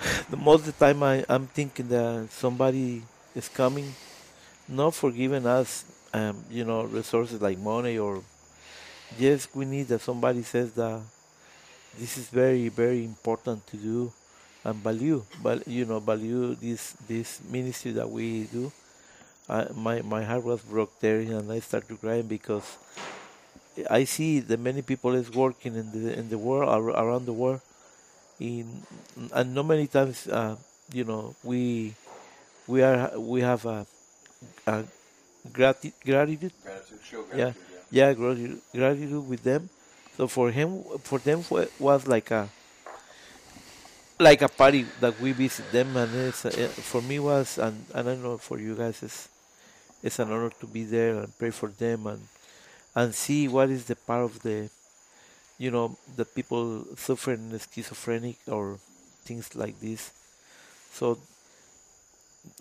most 0.37 0.67
of 0.67 0.77
the 0.77 0.85
time 0.85 1.03
I, 1.03 1.25
I'm 1.29 1.47
thinking 1.47 1.87
that 1.89 2.29
somebody 2.31 3.03
is 3.35 3.47
coming, 3.49 3.93
not 4.67 4.95
for 4.95 5.11
giving 5.11 5.45
us, 5.45 5.85
um, 6.13 6.43
you 6.51 6.65
know, 6.65 6.83
resources 6.83 7.41
like 7.41 7.57
money 7.59 7.97
or 7.97 8.21
yes, 9.19 9.47
we 9.53 9.65
need 9.65 9.87
that 9.89 10.01
somebody 10.01 10.43
says 10.43 10.71
that 10.73 11.01
this 11.99 12.17
is 12.17 12.29
very, 12.29 12.69
very 12.69 13.03
important 13.03 13.65
to 13.67 13.77
do 13.77 14.11
and 14.63 14.75
value, 14.77 15.23
but 15.41 15.67
you 15.67 15.85
know, 15.85 15.99
value 15.99 16.55
this 16.55 16.93
this 17.07 17.41
ministry 17.49 17.91
that 17.93 18.09
we 18.09 18.43
do. 18.45 18.71
I, 19.49 19.67
my 19.75 20.01
my 20.03 20.23
heart 20.23 20.43
was 20.43 20.61
broke 20.61 20.99
there, 20.99 21.19
and 21.19 21.51
I 21.51 21.59
started 21.61 21.99
crying 22.01 22.27
because 22.27 22.65
I 23.89 24.03
see 24.05 24.39
that 24.39 24.59
many 24.59 24.81
people 24.81 25.13
is 25.13 25.31
working 25.31 25.75
in 25.75 25.91
the 25.91 26.17
in 26.17 26.29
the 26.29 26.37
world 26.37 26.69
ar- 26.69 26.95
around 27.03 27.25
the 27.25 27.33
world, 27.33 27.61
in 28.41 28.65
and 29.33 29.53
not 29.55 29.65
many 29.67 29.87
times, 29.87 30.27
uh, 30.27 30.55
you 30.93 31.03
know, 31.05 31.35
we 31.43 31.93
we 32.67 32.81
are 32.83 33.13
we 33.19 33.41
have 33.41 33.65
a, 33.65 33.85
a 34.67 34.83
grati- 35.51 35.93
gratitude 36.05 36.53
Gratitude, 36.63 36.99
show 37.03 37.21
Yeah. 37.33 37.53
gratitude. 37.53 37.63
Yeah. 37.91 38.07
yeah 38.09 38.13
gratitude, 38.13 38.61
gratitude 38.73 39.27
with 39.29 39.43
them 39.43 39.69
so 40.17 40.27
for 40.27 40.51
him 40.51 40.83
for 41.03 41.19
them 41.19 41.43
wa- 41.49 41.67
was 41.79 42.07
like 42.07 42.31
a 42.31 42.49
like 44.19 44.41
a 44.41 44.49
party 44.49 44.85
that 44.99 45.19
we 45.19 45.31
visit 45.31 45.71
them 45.71 45.95
and 45.97 46.13
it's, 46.15 46.45
uh, 46.45 46.51
for 46.91 47.01
me 47.01 47.19
was 47.19 47.57
and, 47.57 47.85
and 47.93 48.09
i 48.09 48.15
know 48.15 48.37
for 48.37 48.59
you 48.59 48.75
guys 48.75 49.01
it's 49.01 49.29
it's 50.03 50.19
an 50.19 50.31
honor 50.31 50.51
to 50.59 50.67
be 50.67 50.83
there 50.83 51.15
and 51.17 51.37
pray 51.39 51.49
for 51.51 51.69
them 51.69 52.05
and 52.07 52.21
and 52.95 53.15
see 53.15 53.47
what 53.47 53.69
is 53.69 53.85
the 53.85 53.95
part 53.95 54.23
of 54.23 54.41
the 54.43 54.69
you 55.63 55.69
know 55.75 55.87
the 56.19 56.25
people 56.37 56.63
suffering 56.97 57.43
schizophrenic 57.71 58.37
or 58.55 58.65
things 59.27 59.47
like 59.55 59.75
this 59.87 60.11
so 60.99 61.17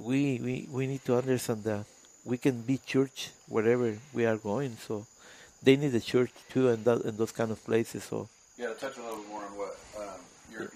we 0.01 0.41
we, 0.43 0.69
we 0.71 0.87
need 0.87 1.05
to 1.05 1.17
understand 1.17 1.65
that 1.65 1.85
we 2.25 2.37
can 2.37 2.61
be 2.63 2.79
church 2.85 3.31
wherever 3.49 3.97
we 4.13 4.27
are 4.27 4.37
going. 4.37 4.77
So 4.87 5.07
they 5.63 5.77
need 5.77 5.95
a 5.95 6.01
church 6.01 6.31
too, 6.51 6.69
and 6.69 6.85
that 6.85 7.01
in 7.03 7.17
those 7.17 7.33
kind 7.33 7.51
of 7.51 7.65
places. 7.65 8.05
So 8.05 8.29
Yeah, 8.59 8.69
to 8.69 8.75
touch 8.75 8.99
a 8.99 9.03
little 9.03 9.25
more 9.25 9.43
on 9.43 9.57
what 9.57 9.75
um, 9.99 10.21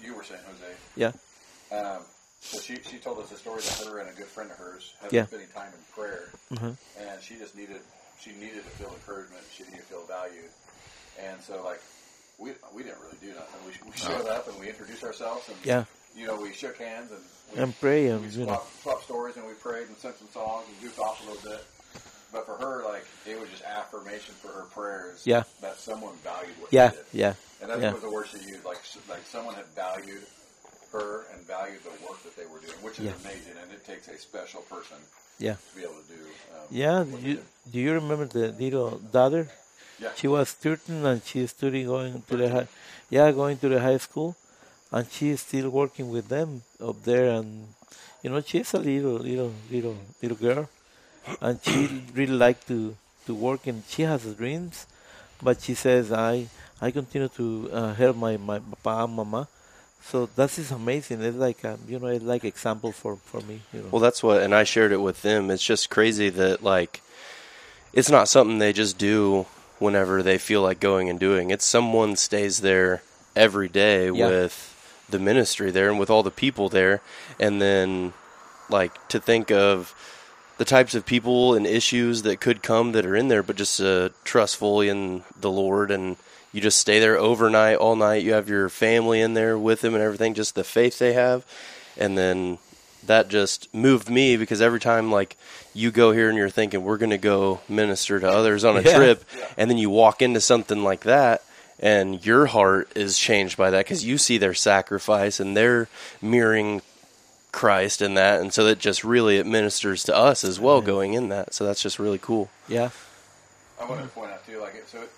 you 0.01 0.15
were 0.15 0.23
saying, 0.23 0.41
Jose. 0.49 0.73
yeah, 0.95 1.13
Um, 1.71 2.01
so 2.41 2.59
she, 2.61 2.77
she 2.89 2.97
told 2.97 3.19
us 3.19 3.31
a 3.31 3.37
story 3.37 3.61
that 3.61 3.85
her 3.85 3.99
and 3.99 4.09
a 4.09 4.13
good 4.13 4.27
friend 4.27 4.49
of 4.51 4.57
hers 4.57 4.93
had 5.01 5.11
Yeah. 5.11 5.21
been 5.21 5.27
spending 5.27 5.49
time 5.53 5.71
in 5.73 5.83
prayer, 5.93 6.29
Mhm. 6.51 6.77
and 6.97 7.21
she 7.21 7.37
just 7.37 7.55
needed 7.55 7.81
she 8.19 8.31
needed 8.31 8.63
to 8.63 8.71
feel 8.79 8.89
encouragement. 8.93 9.43
She 9.55 9.63
needed 9.69 9.85
to 9.85 9.89
feel 9.93 10.05
valued, 10.05 10.49
and 11.19 11.37
so 11.43 11.61
like 11.63 11.81
we 12.37 12.51
we 12.73 12.83
didn't 12.83 12.99
really 13.01 13.17
do 13.21 13.29
nothing. 13.29 13.59
We, 13.65 13.91
we 13.91 13.95
showed 13.97 14.27
up 14.27 14.47
and 14.47 14.59
we 14.59 14.67
introduced 14.69 15.03
ourselves, 15.03 15.47
and 15.49 15.57
Yeah. 15.63 15.85
you 16.15 16.27
know, 16.27 16.35
we 16.39 16.51
shook 16.53 16.77
hands 16.77 17.11
and 17.11 17.21
we, 17.53 17.59
And 17.61 17.79
pray 17.79 18.05
we 18.05 18.09
and 18.11 18.31
you 18.33 18.39
know. 18.45 18.53
swapped, 18.53 18.81
swapped 18.83 19.03
stories 19.05 19.37
and 19.37 19.45
we 19.47 19.53
prayed 19.53 19.87
and 19.87 19.97
sang 19.97 20.13
some 20.19 20.29
songs 20.33 20.65
and 20.67 20.81
goofed 20.81 20.99
off 20.99 21.21
a 21.25 21.31
little 21.31 21.49
bit. 21.49 21.63
But 22.33 22.45
for 22.45 22.55
her, 22.57 22.83
like 22.83 23.05
it 23.25 23.39
was 23.39 23.49
just 23.49 23.63
affirmation 23.63 24.33
for 24.41 24.49
her 24.49 24.65
prayers. 24.73 25.21
Yeah. 25.25 25.43
That 25.61 25.79
someone 25.79 26.15
valued 26.23 26.55
what 26.59 26.73
Yeah, 26.73 26.89
she 26.91 26.95
did. 26.97 27.05
yeah, 27.13 27.33
And 27.61 27.69
that's 27.69 27.81
yeah. 27.81 27.93
was 27.93 28.01
the 28.01 28.11
word 28.11 28.27
she 28.27 28.39
used. 28.39 28.65
Like 28.65 28.79
like 29.09 29.25
someone 29.25 29.55
had 29.55 29.65
valued 29.75 30.23
her 30.91 31.25
and 31.33 31.41
valued 31.47 31.81
the 31.83 31.89
work 32.07 32.21
that 32.23 32.35
they 32.35 32.45
were 32.45 32.59
doing, 32.59 32.75
which 32.81 32.99
is 32.99 33.05
Yeah. 33.05 33.11
amazing. 33.23 33.53
And 33.61 33.71
it 33.71 33.85
takes 33.85 34.07
a 34.09 34.17
special 34.17 34.61
person 34.61 34.97
yeah. 35.39 35.53
to 35.55 35.75
be 35.75 35.83
able 35.83 35.93
to 35.95 36.07
do. 36.13 36.21
Um, 36.55 36.67
Yeah, 36.71 37.03
they 37.03 37.19
you, 37.19 37.41
do 37.71 37.79
you 37.79 37.93
remember 37.93 38.25
the 38.25 38.51
little 38.51 38.97
daughter? 39.11 39.47
Yeah. 39.99 40.09
She 40.15 40.27
was 40.27 40.51
13 40.51 41.05
and 41.05 41.23
she's 41.23 41.51
studying 41.51 41.87
going 41.87 42.21
to 42.27 42.37
the 42.37 42.49
high, 42.49 42.67
yeah, 43.09 43.31
going 43.31 43.57
to 43.59 43.69
the 43.69 43.79
high 43.79 43.97
school, 43.97 44.35
and 44.91 45.09
she's 45.09 45.41
still 45.41 45.69
working 45.69 46.09
with 46.09 46.27
them 46.27 46.63
up 46.81 47.01
there. 47.03 47.29
And 47.31 47.67
you 48.21 48.29
know, 48.29 48.41
she's 48.41 48.73
a 48.73 48.79
little, 48.79 49.13
little, 49.13 49.53
little, 49.71 49.97
little 50.21 50.37
girl, 50.37 50.69
and 51.41 51.59
she 51.63 52.03
really 52.13 52.33
like 52.33 52.65
to 52.67 52.95
to 53.25 53.33
work. 53.33 53.67
And 53.67 53.83
she 53.87 54.03
has 54.03 54.25
dreams, 54.35 54.85
but 55.41 55.61
she 55.61 55.73
says, 55.73 56.11
I 56.11 56.47
I 56.81 56.91
continue 56.91 57.29
to 57.29 57.69
uh, 57.71 57.93
help 57.93 58.17
my 58.17 58.37
my 58.37 58.59
papa 58.59 59.05
and 59.05 59.13
mama. 59.13 59.47
So 60.03 60.27
that 60.35 60.55
is 60.59 60.69
amazing. 60.71 61.23
It's 61.23 61.35
like 61.37 61.63
a, 61.63 61.79
you 61.87 61.97
know, 61.97 62.07
it's 62.07 62.23
like 62.23 62.43
example 62.43 62.91
for 62.91 63.15
for 63.15 63.41
me. 63.41 63.61
You 63.73 63.81
know. 63.81 63.87
Well, 63.91 64.01
that's 64.01 64.21
what, 64.21 64.41
and 64.43 64.53
I 64.53 64.63
shared 64.63 64.91
it 64.91 65.01
with 65.01 65.23
them. 65.23 65.49
It's 65.49 65.63
just 65.63 65.89
crazy 65.89 66.29
that 66.29 66.61
like, 66.61 67.01
it's 67.91 68.09
not 68.09 68.27
something 68.27 68.59
they 68.59 68.71
just 68.71 68.99
do 68.99 69.47
whenever 69.79 70.23
they 70.23 70.37
feel 70.37 70.61
like 70.61 70.79
going 70.79 71.09
and 71.09 71.19
doing. 71.19 71.49
It's 71.49 71.65
someone 71.65 72.15
stays 72.15 72.61
there 72.61 73.01
every 73.35 73.67
day 73.67 74.05
Yeah. 74.09 74.27
with 74.27 74.71
the 75.09 75.19
ministry 75.19 75.71
there 75.71 75.89
and 75.89 75.99
with 75.99 76.09
all 76.09 76.23
the 76.23 76.31
people 76.31 76.69
there, 76.69 77.01
and 77.39 77.61
then 77.61 78.13
like 78.69 78.91
to 79.09 79.19
think 79.19 79.51
of 79.51 79.93
the 80.57 80.65
types 80.65 80.95
of 80.95 81.05
people 81.05 81.53
and 81.53 81.67
issues 81.67 82.21
that 82.23 82.39
could 82.39 82.63
come 82.63 82.93
that 82.93 83.05
are 83.05 83.15
in 83.15 83.27
there, 83.27 83.43
but 83.43 83.57
just 83.57 83.79
uh, 83.81 84.09
trust 84.23 84.55
fully 84.57 84.89
in 84.89 85.23
the 85.39 85.51
Lord 85.51 85.91
and. 85.91 86.17
You 86.53 86.61
just 86.61 86.79
stay 86.79 86.99
there 86.99 87.17
overnight, 87.17 87.75
all 87.79 87.97
night. 87.97 88.23
You 88.23 88.31
have 88.31 88.47
your 88.47 88.69
family 88.69 89.19
in 89.19 89.33
there 89.33 89.59
with 89.59 89.81
them 89.81 89.93
and 89.93 90.01
everything, 90.01 90.33
just 90.33 90.55
the 90.55 90.63
faith 90.63 90.99
they 90.99 91.11
have. 91.11 91.45
And 91.97 92.17
then 92.17 92.59
that 93.07 93.27
just 93.29 93.73
moved 93.73 94.09
me 94.09 94.37
because 94.37 94.61
every 94.61 94.79
time 94.79 95.11
like 95.11 95.37
you 95.73 95.91
go 95.91 96.11
here 96.11 96.29
and 96.29 96.37
you're 96.37 96.49
thinking 96.49 96.83
we're 96.83 96.97
going 96.97 97.09
to 97.11 97.17
go 97.17 97.61
minister 97.69 98.19
to 98.19 98.27
others 98.29 98.63
on 98.63 98.77
a 98.77 98.81
Yeah. 98.81 98.95
trip 98.97 99.23
and 99.57 99.69
then 99.69 99.77
you 99.77 99.89
walk 99.89 100.21
into 100.21 100.39
something 100.41 100.83
like 100.83 101.01
that 101.01 101.43
and 101.79 102.25
your 102.25 102.45
heart 102.47 102.89
is 102.95 103.17
changed 103.17 103.57
by 103.57 103.69
that 103.71 103.85
because 103.85 104.05
you 104.05 104.17
see 104.17 104.37
their 104.37 104.53
sacrifice 104.53 105.39
and 105.39 105.55
they're 105.57 105.87
mirroring 106.21 106.81
Christ 107.51 108.01
in 108.01 108.15
that 108.15 108.41
and 108.41 108.53
so 108.53 108.63
that 108.65 108.79
just 108.79 109.03
really 109.03 109.37
it 109.37 109.45
ministers 109.45 110.03
to 110.05 110.15
us 110.15 110.43
as 110.43 110.59
well 110.59 110.81
going 110.81 111.13
in 111.13 111.29
that 111.29 111.53
so 111.53 111.65
that's 111.65 111.81
just 111.81 111.99
really 111.99 112.17
cool 112.17 112.49
yeah, 112.67 112.89
I 113.79 113.85
want 113.85 114.01
to 114.01 114.07
point 114.07 114.31
out 114.31 114.45
too, 114.45 114.59
like 114.59 114.75
it, 114.75 114.87
so 114.89 115.01
it, 115.01 115.11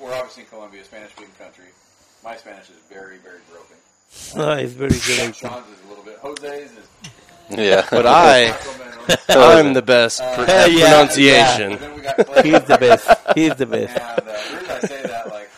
we're 0.00 0.14
obviously 0.14 0.42
in 0.44 0.48
Colombia, 0.48 0.80
a 0.80 0.84
Spanish-speaking 0.84 1.34
country. 1.38 1.66
My 2.24 2.34
Spanish 2.36 2.68
is 2.70 2.76
very, 2.90 3.18
very 3.18 3.38
broken. 3.50 3.76
it's 4.64 4.72
very 4.72 4.90
good. 4.90 5.36
Sean's 5.36 5.66
is 5.68 5.78
a 5.84 5.88
little 5.88 6.02
bit. 6.04 6.18
Jose's 6.18 6.72
is. 6.72 6.86
Yeah. 7.50 7.86
but 7.90 8.06
I 8.06 8.56
I'm 9.28 9.72
the 9.72 9.82
best 9.82 10.20
pr- 10.20 10.42
at 10.42 10.72
yeah, 10.72 10.88
pronunciation 10.88 11.72
And 11.72 11.80
then 11.80 11.94
we 11.96 12.02
got 12.02 12.16
Clay. 12.26 12.42
He's 12.50 12.62
the 12.64 12.78
best. 12.78 13.08
He's 13.34 13.54
the 13.56 13.66
best. 13.66 13.96
And 13.96 14.04
uh, 14.04 14.20
the 14.20 14.56
reason 14.56 14.70
I 14.70 14.80
say 14.80 15.02
that, 15.02 15.28
like, 15.30 15.50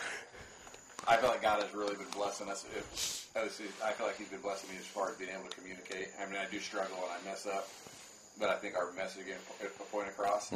I 1.07 1.17
feel 1.17 1.29
like 1.29 1.41
God 1.41 1.61
has 1.61 1.73
really 1.73 1.95
been 1.95 2.09
blessing 2.15 2.49
us. 2.49 2.65
If, 2.75 3.29
obviously, 3.35 3.65
I 3.83 3.91
feel 3.91 4.07
like 4.07 4.17
He's 4.17 4.29
been 4.29 4.41
blessing 4.41 4.69
me 4.71 4.77
as 4.79 4.85
far 4.85 5.09
as 5.09 5.15
being 5.17 5.29
able 5.31 5.49
to 5.49 5.55
communicate. 5.55 6.07
I 6.21 6.25
mean, 6.25 6.39
I 6.39 6.49
do 6.49 6.59
struggle 6.59 6.97
and 6.97 7.11
I 7.11 7.29
mess 7.29 7.45
up, 7.45 7.67
but 8.39 8.49
I 8.49 8.55
think 8.55 8.75
our 8.75 8.91
message 8.93 9.25
getting 9.25 9.41
po- 9.47 9.67
po- 9.77 9.83
point 9.91 10.07
across. 10.07 10.49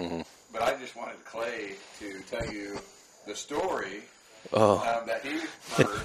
But 0.52 0.62
I 0.62 0.76
just 0.78 0.96
wanted 0.96 1.24
Clay 1.26 1.74
to 2.00 2.20
tell 2.32 2.52
you 2.52 2.80
the 3.28 3.36
story 3.36 4.02
oh 4.54 4.78
um, 4.78 5.06
that 5.08 5.22
he 5.26 5.40
heard 5.76 6.02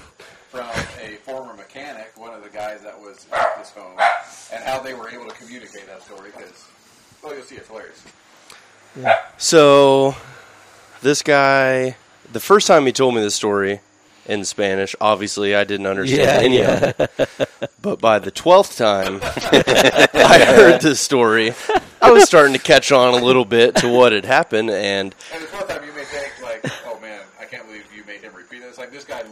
from 0.53 0.69
a 1.03 1.17
former 1.25 1.55
mechanic, 1.55 2.13
one 2.17 2.35
of 2.35 2.43
the 2.43 2.51
guys 2.51 2.83
that 2.83 3.01
was 3.01 3.27
at 3.33 3.57
this 3.57 3.71
home, 3.71 3.99
and 4.53 4.63
how 4.63 4.79
they 4.81 4.93
were 4.93 5.09
able 5.09 5.27
to 5.27 5.35
communicate 5.35 5.87
that 5.87 6.03
story. 6.03 6.31
Because, 6.37 6.67
well, 7.23 7.35
you'll 7.35 7.43
see 7.43 7.55
it's 7.57 7.69
hilarious. 7.69 8.03
So, 9.39 10.15
this 11.01 11.23
guy, 11.23 11.97
the 12.31 12.39
first 12.41 12.67
time 12.67 12.85
he 12.85 12.93
told 12.93 13.15
me 13.15 13.23
this 13.23 13.35
story 13.35 13.81
in 14.27 14.45
Spanish, 14.45 14.95
obviously 15.01 15.57
I 15.57 15.65
didn't 15.65 15.87
understand 15.87 16.21
Yeah, 16.23 16.39
any 16.45 16.59
yeah. 16.59 16.93
of 16.99 17.01
it. 17.19 17.71
But 17.81 17.99
by 18.01 18.19
the 18.19 18.31
twelfth 18.31 18.77
time 18.77 19.21
I 19.25 20.45
heard 20.55 20.83
this 20.83 21.01
story, 21.01 21.55
I 22.03 22.11
was 22.11 22.25
starting 22.25 22.53
to 22.53 22.61
catch 22.61 22.93
on 22.93 23.15
a 23.15 23.25
little 23.25 23.47
bit 23.47 23.75
to 23.77 23.89
what 23.89 24.13
had 24.13 24.27
happened, 24.27 24.69
and 24.71 25.15
And 25.33 25.43
the 25.43 25.47
fourth 25.49 25.67
time 25.69 25.83
you 25.85 25.93
may 25.95 26.05
think, 26.05 26.31
like, 26.43 26.61
oh 26.87 27.01
man, 27.01 27.23
I 27.41 27.47
can't 27.47 27.67
believe 27.67 27.85
you 27.97 28.05
made 28.05 28.21
him 28.21 28.35
repeat 28.35 28.61
it. 28.63 28.67
It's 28.67 28.79
like 28.79 28.93
this 28.93 29.05
guy 29.05 29.23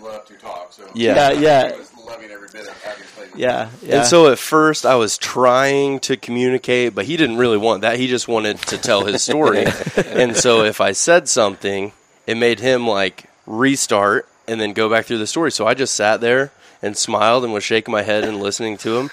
loved 0.79 0.91
so 0.91 0.95
Yeah. 0.95 1.33
Yeah, 1.33 1.41
yeah. 1.41 1.73
he 1.73 1.79
was 1.79 1.95
loving 2.07 2.31
every 2.31 2.49
bit 2.49 2.69
of 2.69 2.83
having 2.83 3.05
played. 3.15 3.31
Yeah, 3.37 3.71
yeah. 3.83 3.99
and 3.99 4.07
so 4.07 4.31
at 4.31 4.39
first 4.39 4.85
I 4.87 4.97
was 4.97 5.19
trying 5.19 6.01
to 6.01 6.17
communicate, 6.17 6.95
but 6.95 7.05
he 7.07 7.17
didn't 7.17 7.39
really 7.39 7.59
want 7.59 7.83
that. 7.83 7.99
He 7.99 8.07
just 8.07 8.29
wanted 8.29 8.59
to 8.63 8.79
tell 8.79 9.05
his 9.05 9.23
story, 9.23 9.67
and 9.97 10.37
so 10.37 10.65
if 10.65 10.81
I 10.81 10.93
said 10.93 11.29
something, 11.29 11.93
it 12.27 12.37
made 12.37 12.61
him 12.61 12.87
like 12.87 13.25
restart 13.47 14.29
and 14.47 14.61
then 14.61 14.73
go 14.73 14.89
back 14.89 15.07
through 15.07 15.19
the 15.19 15.27
story. 15.27 15.53
So 15.53 15.67
I 15.67 15.75
just 15.75 15.95
sat 15.95 16.21
there 16.21 16.53
and 16.83 16.97
smiled 16.97 17.45
and 17.45 17.53
was 17.53 17.65
shaking 17.65 17.93
my 17.93 18.03
head 18.03 18.25
and 18.25 18.41
listening 18.41 18.77
to 18.79 18.99
him. 18.99 19.11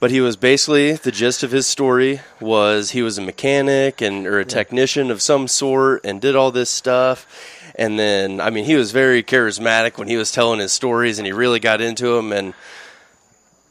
But 0.00 0.10
he 0.10 0.20
was 0.20 0.36
basically 0.36 0.94
the 0.94 1.12
gist 1.12 1.44
of 1.44 1.52
his 1.52 1.64
story 1.66 2.20
was 2.40 2.90
he 2.90 3.02
was 3.02 3.18
a 3.18 3.22
mechanic 3.22 4.00
and 4.00 4.26
or 4.26 4.40
a 4.40 4.44
technician 4.44 5.12
of 5.12 5.22
some 5.22 5.46
sort 5.46 6.04
and 6.04 6.20
did 6.20 6.34
all 6.34 6.50
this 6.50 6.70
stuff. 6.70 7.24
And 7.74 7.98
then 7.98 8.40
I 8.40 8.50
mean 8.50 8.64
he 8.64 8.74
was 8.74 8.92
very 8.92 9.22
charismatic 9.22 9.98
when 9.98 10.08
he 10.08 10.16
was 10.16 10.30
telling 10.30 10.60
his 10.60 10.72
stories 10.72 11.18
and 11.18 11.26
he 11.26 11.32
really 11.32 11.60
got 11.60 11.80
into 11.80 12.14
them 12.14 12.32
and 12.32 12.54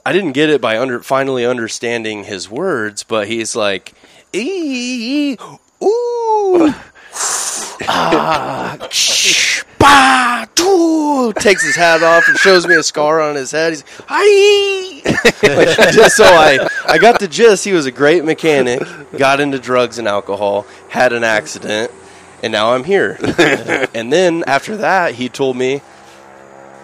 I 0.06 0.14
didn't 0.14 0.32
get 0.32 0.50
it 0.50 0.62
by 0.62 0.80
under 0.80 1.02
finally 1.04 1.46
understanding 1.46 2.24
his 2.24 2.50
words, 2.50 3.04
but 3.04 3.28
he's 3.28 3.56
like, 3.56 3.94
ee, 4.34 5.34
ooh, 5.34 5.38
ah, 7.88 8.78
shh, 8.90 9.64
bah, 9.78 10.46
doo," 10.56 11.34
takes 11.34 11.64
his 11.64 11.76
hat 11.76 12.02
off 12.02 12.28
and 12.28 12.36
shows 12.38 12.66
me 12.66 12.74
a 12.74 12.82
scar 12.82 13.22
on 13.22 13.36
his 13.36 13.52
head. 13.52 13.74
He's, 13.74 13.84
hi, 14.08 15.02
like, 15.44 15.78
just 15.94 16.18
so 16.18 16.24
I, 16.24 16.68
I 16.88 16.98
got 16.98 17.20
the 17.20 17.28
gist. 17.28 17.64
He 17.64 17.72
was 17.72 17.86
a 17.86 17.92
great 17.92 18.26
mechanic, 18.26 18.82
got 19.18 19.40
into 19.40 19.60
drugs 19.60 20.00
and 20.00 20.08
alcohol, 20.08 20.66
had 20.90 21.14
an 21.14 21.24
accident, 21.24 21.92
and 22.42 22.52
now 22.52 22.74
I'm 22.74 22.84
here. 22.84 23.18
and 23.94 24.12
then 24.12 24.44
after 24.48 24.78
that, 24.78 25.16
he 25.16 25.30
told 25.30 25.56
me 25.56 25.82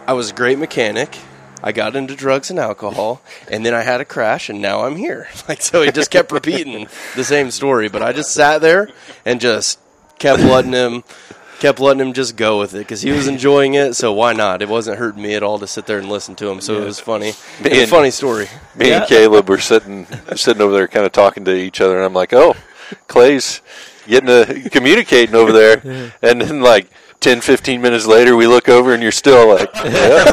I 0.05 0.13
was 0.13 0.31
a 0.31 0.33
great 0.33 0.57
mechanic. 0.57 1.17
I 1.63 1.71
got 1.71 1.95
into 1.95 2.15
drugs 2.15 2.49
and 2.49 2.59
alcohol, 2.59 3.21
and 3.51 3.65
then 3.65 3.73
I 3.73 3.81
had 3.81 3.99
a 3.99 4.05
crash, 4.05 4.47
and 4.49 4.61
now 4.61 4.85
I'm 4.85 4.95
here. 4.95 5.27
Like 5.47 5.61
so, 5.61 5.81
he 5.81 5.91
just 5.91 6.11
kept 6.11 6.31
repeating 6.31 6.87
the 7.15 7.23
same 7.23 7.51
story. 7.51 7.87
But 7.87 8.03
I 8.03 8.11
just 8.13 8.33
sat 8.33 8.61
there 8.61 8.89
and 9.25 9.39
just 9.39 9.79
kept 10.19 10.41
letting 10.41 10.73
him, 10.73 11.03
kept 11.59 11.79
letting 11.79 12.05
him 12.05 12.13
just 12.13 12.35
go 12.35 12.59
with 12.59 12.73
it 12.73 12.79
because 12.79 13.01
he 13.01 13.11
was 13.11 13.27
enjoying 13.35 13.75
it. 13.75 13.95
So 13.95 14.11
why 14.13 14.33
not? 14.33 14.61
It 14.61 14.67
wasn't 14.69 14.99
hurting 14.99 15.21
me 15.21 15.35
at 15.35 15.43
all 15.43 15.57
to 15.59 15.67
sit 15.67 15.85
there 15.85 15.99
and 15.99 16.09
listen 16.09 16.35
to 16.35 16.49
him. 16.49 16.59
So 16.59 16.81
it 16.81 16.85
was 16.85 16.99
funny. 16.99 17.33
It 17.61 17.71
was 17.71 17.83
a 17.83 17.87
funny 17.87 18.11
story. 18.11 18.47
Me 18.75 18.91
and 18.91 19.07
Caleb 19.07 19.49
were 19.49 19.57
sitting 19.57 20.05
sitting 20.35 20.61
over 20.61 20.73
there, 20.73 20.87
kind 20.87 21.05
of 21.05 21.13
talking 21.13 21.45
to 21.45 21.55
each 21.55 21.79
other, 21.79 21.95
and 21.95 22.05
I'm 22.05 22.13
like, 22.13 22.33
"Oh, 22.33 22.55
Clay's 23.07 23.61
getting 24.07 24.27
to 24.27 24.69
communicating 24.69 25.35
over 25.35 25.51
there," 25.51 26.13
and 26.21 26.41
then 26.41 26.61
like 26.61 26.89
10, 27.19 27.41
15 27.41 27.81
minutes 27.81 28.05
later, 28.05 28.35
we 28.35 28.47
look 28.47 28.69
over, 28.69 28.93
and 28.93 29.01
you're 29.01 29.11
still 29.11 29.49
like, 29.49 29.69
yeah. 29.75 30.23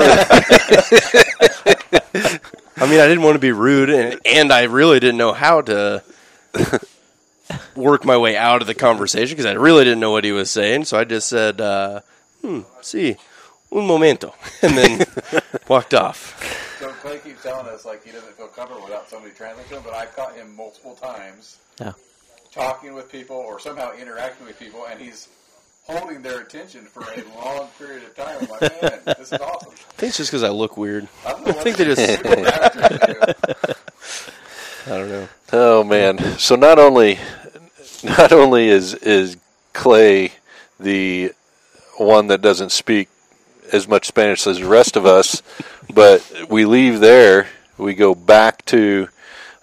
I 2.76 2.86
mean, 2.90 3.00
I 3.00 3.06
didn't 3.06 3.22
want 3.22 3.34
to 3.36 3.40
be 3.40 3.52
rude, 3.52 3.88
and, 3.88 4.20
and 4.26 4.52
I 4.52 4.64
really 4.64 5.00
didn't 5.00 5.16
know 5.16 5.32
how 5.32 5.60
to 5.62 6.02
work 7.76 8.04
my 8.04 8.16
way 8.16 8.36
out 8.36 8.60
of 8.60 8.66
the 8.66 8.74
conversation 8.74 9.36
because 9.36 9.46
I 9.46 9.52
really 9.52 9.84
didn't 9.84 10.00
know 10.00 10.10
what 10.10 10.24
he 10.24 10.32
was 10.32 10.50
saying. 10.50 10.84
So 10.84 10.98
I 10.98 11.04
just 11.04 11.28
said, 11.28 11.60
uh, 11.60 12.00
"Hmm, 12.42 12.60
see, 12.82 13.16
un 13.72 13.86
momento," 13.86 14.34
and 14.62 14.76
then 14.76 15.06
walked 15.68 15.94
off. 15.94 16.76
So 16.80 16.88
Clay 17.00 17.18
keeps 17.18 17.42
telling 17.42 17.66
us 17.68 17.84
like 17.84 18.04
he 18.04 18.12
doesn't 18.12 18.36
feel 18.36 18.48
comfortable 18.48 18.84
without 18.84 19.08
somebody 19.08 19.32
translating 19.34 19.76
him, 19.76 19.82
but 19.84 19.94
I've 19.94 20.14
caught 20.14 20.34
him 20.34 20.54
multiple 20.54 20.94
times 20.94 21.58
Yeah. 21.80 21.92
Talking 22.54 22.94
with 22.94 23.10
people 23.10 23.36
or 23.36 23.58
somehow 23.58 23.92
interacting 23.96 24.46
with 24.46 24.58
people, 24.58 24.86
and 24.90 25.00
he's 25.00 25.28
holding 25.82 26.22
their 26.22 26.40
attention 26.40 26.82
for 26.84 27.02
a 27.02 27.22
long 27.44 27.68
period 27.78 28.04
of 28.04 28.14
time. 28.16 28.36
I'm 28.40 28.48
like, 28.48 28.82
man, 28.82 29.00
this 29.18 29.32
is 29.32 29.40
awesome. 29.40 29.72
I 29.72 29.92
think 29.96 30.08
it's 30.10 30.16
just 30.16 30.30
because 30.30 30.42
I 30.42 30.48
look 30.50 30.76
weird. 30.76 31.08
I, 31.26 31.32
don't 31.32 31.46
know 31.46 31.52
what 31.52 31.62
think 31.64 31.76
they 31.76 31.84
it 31.84 31.96
just- 31.96 32.00
is. 32.10 32.16
People 32.16 32.42
gravitate 32.42 33.00
to 33.00 33.36
you. 33.66 33.74
I 34.94 34.98
don't 34.98 35.08
know. 35.08 35.28
Oh 35.52 35.82
man! 35.84 36.18
So 36.38 36.56
not 36.56 36.78
only 36.78 37.18
not 38.02 38.32
only 38.32 38.68
is 38.68 38.92
is 38.94 39.36
Clay 39.72 40.32
the 40.78 41.32
one 41.96 42.26
that 42.26 42.42
doesn't 42.42 42.70
speak 42.70 43.08
as 43.72 43.88
much 43.88 44.06
Spanish 44.06 44.46
as 44.46 44.58
the 44.58 44.66
rest 44.66 44.94
of 44.96 45.06
us, 45.06 45.42
but 45.92 46.22
we 46.50 46.64
leave 46.66 47.00
there 47.00 47.48
we 47.78 47.94
go 47.94 48.14
back 48.14 48.62
to 48.66 49.08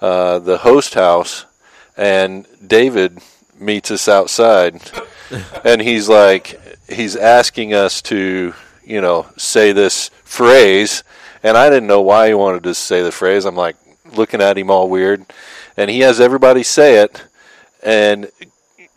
uh, 0.01 0.39
the 0.39 0.57
host 0.59 0.95
house, 0.95 1.45
and 2.01 2.47
David 2.65 3.19
meets 3.59 3.91
us 3.91 4.07
outside, 4.07 4.81
and 5.63 5.79
he's 5.79 6.09
like, 6.09 6.59
he's 6.89 7.15
asking 7.15 7.75
us 7.75 8.01
to, 8.01 8.55
you 8.83 9.01
know, 9.01 9.27
say 9.37 9.71
this 9.71 10.09
phrase, 10.23 11.03
and 11.43 11.55
I 11.55 11.69
didn't 11.69 11.85
know 11.85 12.01
why 12.01 12.29
he 12.29 12.33
wanted 12.33 12.63
to 12.63 12.73
say 12.73 13.03
the 13.03 13.11
phrase. 13.11 13.45
I'm 13.45 13.55
like 13.55 13.75
looking 14.13 14.41
at 14.41 14.57
him 14.57 14.71
all 14.71 14.89
weird, 14.89 15.25
and 15.77 15.91
he 15.91 15.99
has 15.99 16.19
everybody 16.19 16.63
say 16.63 17.03
it, 17.03 17.23
and 17.83 18.31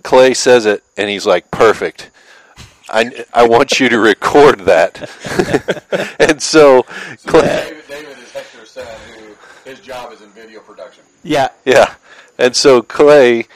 Clay 0.02 0.32
says 0.32 0.64
it, 0.64 0.82
and 0.96 1.11
he's 1.11 1.26
like, 1.26 1.50
perfect. 1.50 2.11
I, 2.88 3.26
I 3.34 3.46
want 3.46 3.80
you 3.80 3.90
to 3.90 3.99
record 3.99 4.61
that. 4.61 5.11
and 6.18 6.40
so, 6.40 6.84
Clay, 7.26 7.42
David, 7.42 7.84
David 7.87 8.18
is 8.18 8.32
Hector's 8.32 8.70
son, 8.70 8.87
who 9.18 9.70
his 9.70 9.80
job 9.80 10.11
is 10.12 10.23
in 10.23 10.30
video 10.30 10.61
production. 10.61 11.04
Yeah. 11.23 11.49
yeah. 11.66 11.94
And 12.38 12.55
so, 12.57 12.83
Clay, 12.83 13.47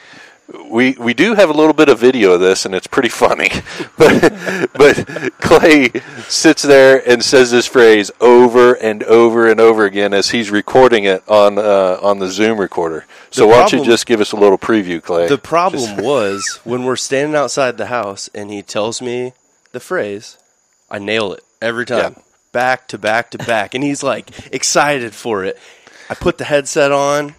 we 0.65 0.93
we 0.93 1.13
do 1.13 1.35
have 1.35 1.49
a 1.49 1.53
little 1.53 1.73
bit 1.73 1.89
of 1.89 1.99
video 1.99 2.31
of 2.31 2.39
this, 2.39 2.65
and 2.65 2.73
it's 2.73 2.87
pretty 2.87 3.09
funny. 3.09 3.49
But 3.97 4.69
but 4.73 5.05
Clay 5.41 5.89
sits 6.29 6.61
there 6.61 7.07
and 7.07 7.21
says 7.23 7.51
this 7.51 7.67
phrase 7.67 8.11
over 8.21 8.73
and 8.75 9.03
over 9.03 9.49
and 9.51 9.59
over 9.59 9.83
again 9.85 10.13
as 10.13 10.29
he's 10.29 10.49
recording 10.49 11.03
it 11.03 11.21
on 11.27 11.57
uh, 11.57 11.99
on 12.01 12.19
the 12.19 12.27
Zoom 12.29 12.59
recorder. 12.59 13.05
So 13.29 13.47
why 13.47 13.57
don't 13.59 13.73
you 13.73 13.83
just 13.83 14.05
give 14.05 14.21
us 14.21 14.31
a 14.31 14.37
little 14.37 14.57
preview, 14.57 15.03
Clay? 15.03 15.27
The 15.27 15.37
problem 15.37 15.97
was 16.03 16.61
when 16.63 16.83
we're 16.85 16.95
standing 16.95 17.35
outside 17.35 17.77
the 17.77 17.87
house 17.87 18.29
and 18.33 18.49
he 18.49 18.61
tells 18.61 19.01
me 19.01 19.33
the 19.73 19.81
phrase, 19.81 20.37
I 20.89 20.97
nail 20.99 21.33
it 21.33 21.43
every 21.61 21.85
time, 21.85 22.15
Yeah. 22.15 22.23
back 22.53 22.87
to 22.89 22.97
back 22.97 23.31
to 23.31 23.37
back, 23.37 23.75
and 23.75 23.83
he's 23.83 24.01
like 24.01 24.29
excited 24.53 25.13
for 25.13 25.43
it. 25.43 25.57
I 26.09 26.15
put 26.15 26.37
the 26.37 26.45
headset 26.45 26.91
on. 26.93 27.35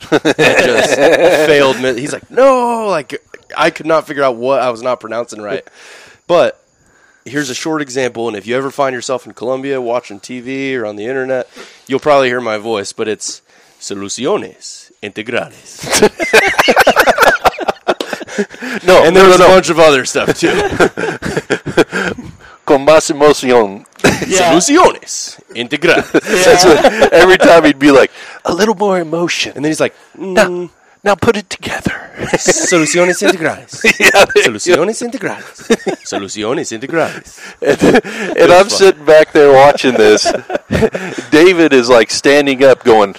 It 0.00 0.22
just 0.66 0.94
failed. 0.94 1.80
me. 1.80 2.00
He's 2.00 2.12
like, 2.12 2.30
no, 2.30 2.86
like 2.86 3.20
I 3.56 3.70
could 3.70 3.86
not 3.86 4.06
figure 4.06 4.22
out 4.22 4.36
what 4.36 4.60
I 4.60 4.70
was 4.70 4.82
not 4.82 5.00
pronouncing 5.00 5.42
right. 5.42 5.66
But 6.26 6.62
here's 7.24 7.50
a 7.50 7.54
short 7.54 7.82
example, 7.82 8.28
and 8.28 8.36
if 8.36 8.46
you 8.46 8.56
ever 8.56 8.70
find 8.70 8.94
yourself 8.94 9.26
in 9.26 9.32
Colombia 9.34 9.80
watching 9.80 10.20
TV 10.20 10.74
or 10.76 10.86
on 10.86 10.96
the 10.96 11.06
internet, 11.06 11.48
you'll 11.86 12.00
probably 12.00 12.28
hear 12.28 12.40
my 12.40 12.58
voice. 12.58 12.92
But 12.92 13.08
it's 13.08 13.42
soluciones 13.80 14.90
integrales. 15.02 16.02
no, 18.86 19.04
And 19.04 19.16
there 19.16 19.24
no, 19.24 19.28
was 19.30 19.38
no. 19.38 19.46
a 19.46 19.48
bunch 19.48 19.70
of 19.70 19.78
other 19.78 20.04
stuff 20.04 20.38
too. 20.38 20.48
Con 22.64 22.84
más 22.84 23.10
emoción. 23.10 23.86
Soluciones 24.28 25.40
integrales. 25.54 26.10
That's 26.12 26.64
what, 26.64 27.12
every 27.12 27.38
time 27.38 27.64
he'd 27.64 27.78
be 27.78 27.90
like, 27.90 28.10
a 28.44 28.52
little 28.54 28.74
more 28.74 28.98
emotion. 28.98 29.52
And 29.56 29.64
then 29.64 29.70
he's 29.70 29.80
like, 29.80 29.94
now, 30.16 30.48
mm, 30.48 30.70
now 31.04 31.14
put 31.14 31.36
it 31.36 31.48
together. 31.50 31.92
soluciones 32.38 33.22
integrales. 33.26 33.84
yeah, 34.00 34.24
there 34.34 34.44
you 34.44 34.50
go. 34.50 34.58
Soluciones 34.58 35.08
integrales. 35.08 35.56
Soluciones 36.04 36.72
integrales. 36.78 37.38
and, 37.62 38.36
and 38.36 38.52
I'm 38.52 38.68
fun. 38.68 38.70
sitting 38.70 39.04
back 39.04 39.32
there 39.32 39.52
watching 39.52 39.94
this. 39.94 40.24
David 41.30 41.72
is 41.72 41.88
like 41.88 42.10
standing 42.10 42.64
up, 42.64 42.82
going. 42.84 43.14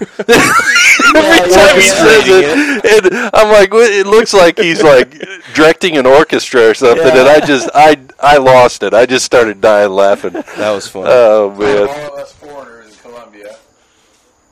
Every 0.00 0.34
time 0.34 1.74
he 1.74 1.82
says 1.82 2.24
it, 2.28 3.12
and 3.12 3.30
I'm 3.34 3.50
like, 3.50 3.70
it 3.72 4.06
looks 4.06 4.32
like 4.32 4.58
he's 4.58 4.80
like 4.82 5.10
directing 5.54 5.96
an 5.96 6.06
orchestra 6.06 6.70
or 6.70 6.74
something, 6.74 7.04
and 7.06 7.28
I 7.28 7.40
just, 7.44 7.68
I, 7.74 7.98
I 8.20 8.36
lost 8.36 8.84
it. 8.84 8.94
I 8.94 9.06
just 9.06 9.24
started 9.24 9.60
dying 9.60 9.90
laughing. 9.90 10.34
That 10.34 10.70
was 10.70 10.86
fun. 10.86 11.04
Oh 11.08 11.50
man, 11.58 11.88
All 11.88 12.14
of 12.14 12.20
us 12.20 12.32
foreigners 12.34 12.92
in 12.92 12.98
Colombia, 13.00 13.56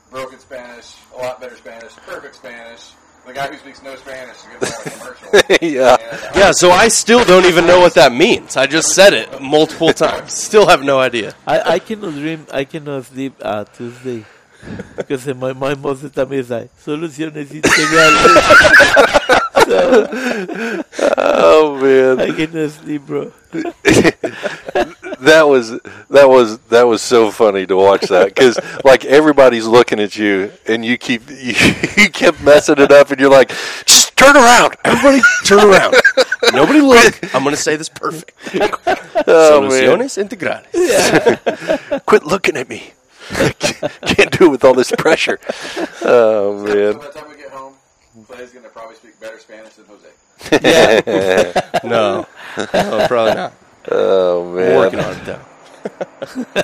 broken 0.09 0.39
Spanish, 0.39 0.95
a 1.15 1.17
lot 1.17 1.39
better 1.41 1.55
Spanish, 1.55 1.95
perfect 1.97 2.35
Spanish. 2.35 2.91
The 3.25 3.33
guy 3.33 3.47
who 3.47 3.57
speaks 3.57 3.83
no 3.83 3.93
Spanish 3.97 4.37
is 4.37 4.43
going 4.43 4.59
to 4.59 4.65
be 4.65 4.71
on 4.71 4.87
a 4.87 4.89
commercial. 4.89 5.57
yeah. 5.67 5.97
And, 5.99 6.21
uh, 6.23 6.31
yeah, 6.33 6.51
so 6.51 6.71
I 6.71 6.87
still 6.87 7.25
don't 7.25 7.45
even 7.45 7.67
know 7.67 7.79
what 7.79 7.93
that 7.95 8.13
means. 8.13 8.55
I 8.55 8.67
just 8.67 8.95
said 8.95 9.13
it 9.13 9.41
multiple 9.41 9.91
times. 9.91 10.33
Still 10.33 10.65
have 10.67 10.81
no 10.81 10.99
idea. 10.99 11.35
I, 11.45 11.73
I 11.73 11.79
cannot 11.79 12.13
dream, 12.13 12.47
I 12.53 12.63
cannot 12.63 13.03
sleep 13.05 13.33
uh, 13.41 13.65
Tuesday. 13.65 14.25
Because 14.95 15.27
in 15.27 15.37
my 15.37 15.51
mind 15.53 15.81
most 15.81 16.03
of 16.03 16.13
the 16.13 16.25
time 16.25 16.33
is 16.33 16.49
like, 16.49 16.71
soluciones 16.77 17.47
integrales. 17.47 18.23
so, 19.65 20.83
Oh 21.17 21.77
man. 21.81 22.21
I 22.21 22.33
cannot 22.33 22.71
sleep, 22.71 23.05
bro. 23.05 23.31
that 25.27 25.47
was 25.47 25.71
that 26.09 26.29
was 26.29 26.57
that 26.69 26.83
was 26.83 27.01
so 27.01 27.31
funny 27.31 27.65
to 27.65 27.75
watch 27.75 28.03
that 28.07 28.27
because 28.33 28.57
like 28.85 29.05
everybody's 29.05 29.67
looking 29.67 29.99
at 29.99 30.17
you 30.17 30.51
and 30.67 30.83
you 30.85 30.97
keep 30.97 31.29
you, 31.29 31.53
you 31.97 32.09
kept 32.09 32.41
messing 32.41 32.77
it 32.79 32.91
up 32.91 33.11
and 33.11 33.19
you're 33.19 33.29
like 33.29 33.49
just 33.85 34.15
turn 34.17 34.35
around 34.35 34.75
Everybody 34.83 35.21
turn 35.45 35.59
around. 35.59 35.95
Nobody 36.53 36.81
look. 36.81 37.35
I'm 37.35 37.43
going 37.43 37.55
to 37.55 37.61
say 37.61 37.75
this 37.75 37.89
perfect. 37.89 38.31
oh 39.27 39.61
man 39.61 39.71
Soluciones 39.71 40.17
integrales. 40.17 42.05
quit 42.05 42.23
looking 42.23 42.55
at 42.57 42.69
me 42.69 42.93
can't 43.59 44.31
do 44.31 44.45
it 44.45 44.49
with 44.51 44.63
all 44.63 44.73
this 44.73 44.91
pressure 44.97 45.39
oh 46.03 46.63
man 46.63 46.93
By 46.97 47.05
the 47.05 47.11
time 47.11 47.29
we 47.29 47.35
get 47.35 47.49
home, 47.51 47.73
Clay's 48.27 48.51
going 48.51 48.63
to 48.63 48.69
probably 48.69 48.95
speak 48.95 49.19
better 49.19 49.37
Spanish 49.39 49.73
than 49.73 49.85
Jose. 49.87 50.07
No. 51.83 52.25
No, 52.73 53.05
probably 53.07 53.35
not. 53.35 53.53
Oh 53.91 54.51
We're 54.53 54.75
working 54.75 54.99
man 54.99 55.13
on 55.13 55.21
it, 55.21 55.25
though. 55.25 56.63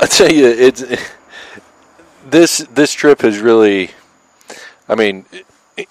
I 0.00 0.06
tell 0.06 0.30
you 0.30 0.46
it's 0.46 0.84
this 2.26 2.58
this 2.70 2.92
trip 2.92 3.22
has 3.22 3.38
really 3.38 3.90
I 4.88 4.94
mean 4.94 5.24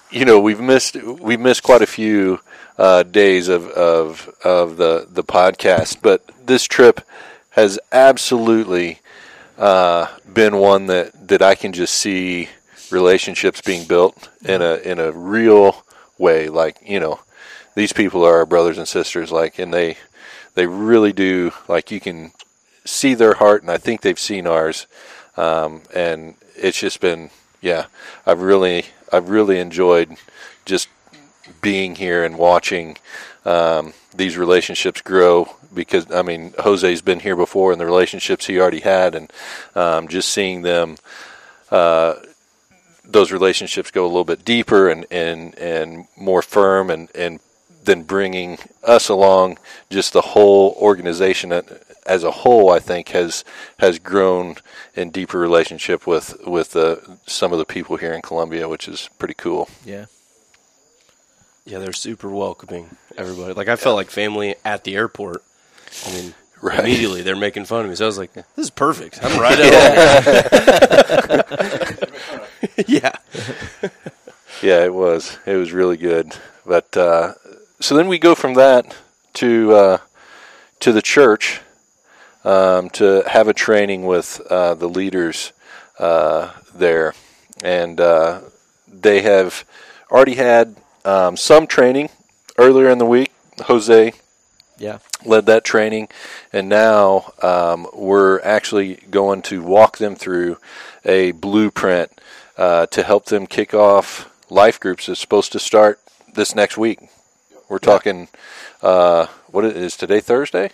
you 0.09 0.25
know 0.25 0.39
we've 0.39 0.59
missed 0.59 0.95
we've 0.95 1.39
missed 1.39 1.63
quite 1.63 1.81
a 1.81 1.87
few 1.87 2.39
uh, 2.77 3.03
days 3.03 3.47
of, 3.47 3.67
of 3.69 4.29
of 4.43 4.77
the 4.77 5.07
the 5.09 5.23
podcast, 5.23 5.97
but 6.01 6.23
this 6.45 6.63
trip 6.63 7.01
has 7.51 7.79
absolutely 7.91 8.99
uh, 9.57 10.07
been 10.31 10.57
one 10.57 10.85
that, 10.85 11.27
that 11.27 11.41
I 11.41 11.55
can 11.55 11.73
just 11.73 11.95
see 11.95 12.49
relationships 12.91 13.61
being 13.61 13.87
built 13.87 14.29
in 14.45 14.61
a 14.61 14.75
in 14.75 14.99
a 14.99 15.11
real 15.11 15.83
way. 16.17 16.49
Like 16.49 16.77
you 16.85 16.99
know, 16.99 17.19
these 17.75 17.93
people 17.93 18.23
are 18.25 18.37
our 18.37 18.45
brothers 18.45 18.77
and 18.77 18.87
sisters. 18.87 19.31
Like, 19.31 19.59
and 19.59 19.73
they 19.73 19.97
they 20.57 20.65
really 20.65 21.13
do. 21.13 21.51
Like 21.67 21.91
you 21.91 21.99
can 21.99 22.31
see 22.83 23.13
their 23.13 23.35
heart, 23.35 23.61
and 23.61 23.69
I 23.69 23.77
think 23.77 24.01
they've 24.01 24.19
seen 24.19 24.47
ours. 24.47 24.87
Um, 25.37 25.83
and 25.93 26.33
it's 26.55 26.79
just 26.79 26.99
been 26.99 27.29
yeah. 27.61 27.85
I've 28.25 28.41
really 28.41 28.85
I've 29.13 29.29
really 29.29 29.59
enjoyed 29.59 30.17
just 30.65 30.89
being 31.61 31.95
here 31.95 32.25
and 32.25 32.39
watching 32.39 32.97
um, 33.45 33.93
these 34.15 34.35
relationships 34.35 34.99
grow 34.99 35.47
because 35.71 36.11
I 36.11 36.23
mean 36.23 36.55
Jose's 36.57 37.03
been 37.03 37.19
here 37.19 37.35
before 37.35 37.71
and 37.71 37.79
the 37.79 37.85
relationships 37.85 38.47
he 38.47 38.59
already 38.59 38.79
had 38.79 39.13
and 39.13 39.31
um, 39.75 40.07
just 40.07 40.29
seeing 40.29 40.63
them 40.63 40.97
uh, 41.69 42.15
those 43.05 43.31
relationships 43.31 43.91
go 43.91 44.05
a 44.05 44.07
little 44.07 44.25
bit 44.25 44.43
deeper 44.43 44.89
and, 44.89 45.05
and, 45.11 45.55
and 45.59 46.07
more 46.17 46.41
firm 46.41 46.89
and, 46.89 47.09
and 47.15 47.39
then 47.87 48.03
bringing 48.03 48.59
us 48.83 49.09
along 49.09 49.57
just 49.89 50.13
the 50.13 50.21
whole 50.21 50.77
organization 50.79 51.51
as 52.05 52.23
a 52.23 52.31
whole 52.31 52.69
I 52.69 52.79
think 52.79 53.09
has 53.09 53.43
has 53.79 53.97
grown 53.97 54.55
in 54.95 55.09
deeper 55.09 55.39
relationship 55.39 56.05
with 56.05 56.37
with 56.45 56.75
uh, 56.75 56.97
some 57.25 57.51
of 57.51 57.57
the 57.59 57.65
people 57.65 57.97
here 57.97 58.13
in 58.13 58.21
Colombia 58.21 58.69
which 58.69 58.87
is 58.87 59.09
pretty 59.17 59.33
cool 59.33 59.67
Yeah. 59.83 60.05
Yeah, 61.65 61.79
they're 61.79 61.91
super 61.91 62.29
welcoming. 62.29 62.95
Everybody, 63.17 63.51
like 63.53 63.67
I 63.67 63.75
felt 63.75 63.97
like 63.97 64.09
family 64.09 64.55
at 64.63 64.85
the 64.85 64.95
airport. 64.95 65.43
I 66.05 66.13
mean, 66.13 66.33
Right. 66.61 66.79
immediately 66.79 67.21
they're 67.23 67.35
making 67.35 67.65
fun 67.65 67.83
of 67.83 67.89
me. 67.89 67.95
So 67.95 68.05
I 68.05 68.07
was 68.07 68.17
like, 68.17 68.31
"This 68.33 68.45
is 68.55 68.69
perfect. 68.71 69.19
I'm 69.21 69.37
right 69.45 69.59
at 69.59 69.67
home." 71.99 72.07
yeah, 72.87 73.15
Yeah, 74.61 74.85
it 74.85 74.93
was. 74.93 75.37
It 75.45 75.55
was 75.55 75.71
really 75.73 75.97
good. 75.97 76.31
But 76.65 76.95
uh, 76.97 77.33
so 77.79 77.95
then 77.95 78.07
we 78.07 78.17
go 78.19 78.35
from 78.35 78.53
that 78.55 78.95
to 79.33 79.73
uh, 79.73 79.97
to 80.79 80.91
the 80.91 81.01
church 81.01 81.61
um, 82.43 82.89
to 82.91 83.23
have 83.27 83.47
a 83.47 83.53
training 83.53 84.05
with 84.05 84.41
uh, 84.49 84.73
the 84.75 84.87
leaders 84.89 85.51
uh, 85.99 86.51
there, 86.73 87.13
and 87.63 87.99
uh, 87.99 88.41
they 88.87 89.21
have 89.21 89.65
already 90.11 90.35
had 90.35 90.75
um, 91.05 91.35
some 91.37 91.67
training 91.67 92.09
earlier 92.57 92.89
in 92.89 92.97
the 92.97 93.05
week. 93.05 93.31
Jose 93.61 94.13
Yeah. 94.77 94.99
led 95.25 95.45
that 95.47 95.63
training, 95.63 96.09
and 96.53 96.69
now 96.69 97.33
um, 97.41 97.87
we're 97.93 98.39
actually 98.41 98.95
going 99.09 99.41
to 99.43 99.61
walk 99.63 99.97
them 99.97 100.15
through 100.15 100.57
a 101.03 101.31
blueprint 101.31 102.11
uh, 102.57 102.85
to 102.87 103.03
help 103.03 103.25
them 103.25 103.47
kick 103.47 103.73
off 103.73 104.29
life 104.49 104.79
groups. 104.79 105.09
It's 105.09 105.19
supposed 105.19 105.51
to 105.53 105.59
start 105.59 105.99
this 106.33 106.53
next 106.55 106.77
week. 106.77 106.99
We're 107.69 107.79
talking. 107.79 108.27
Uh, 108.81 109.27
what 109.47 109.65
is 109.65 109.97
today? 109.97 110.19
Thursday. 110.21 110.71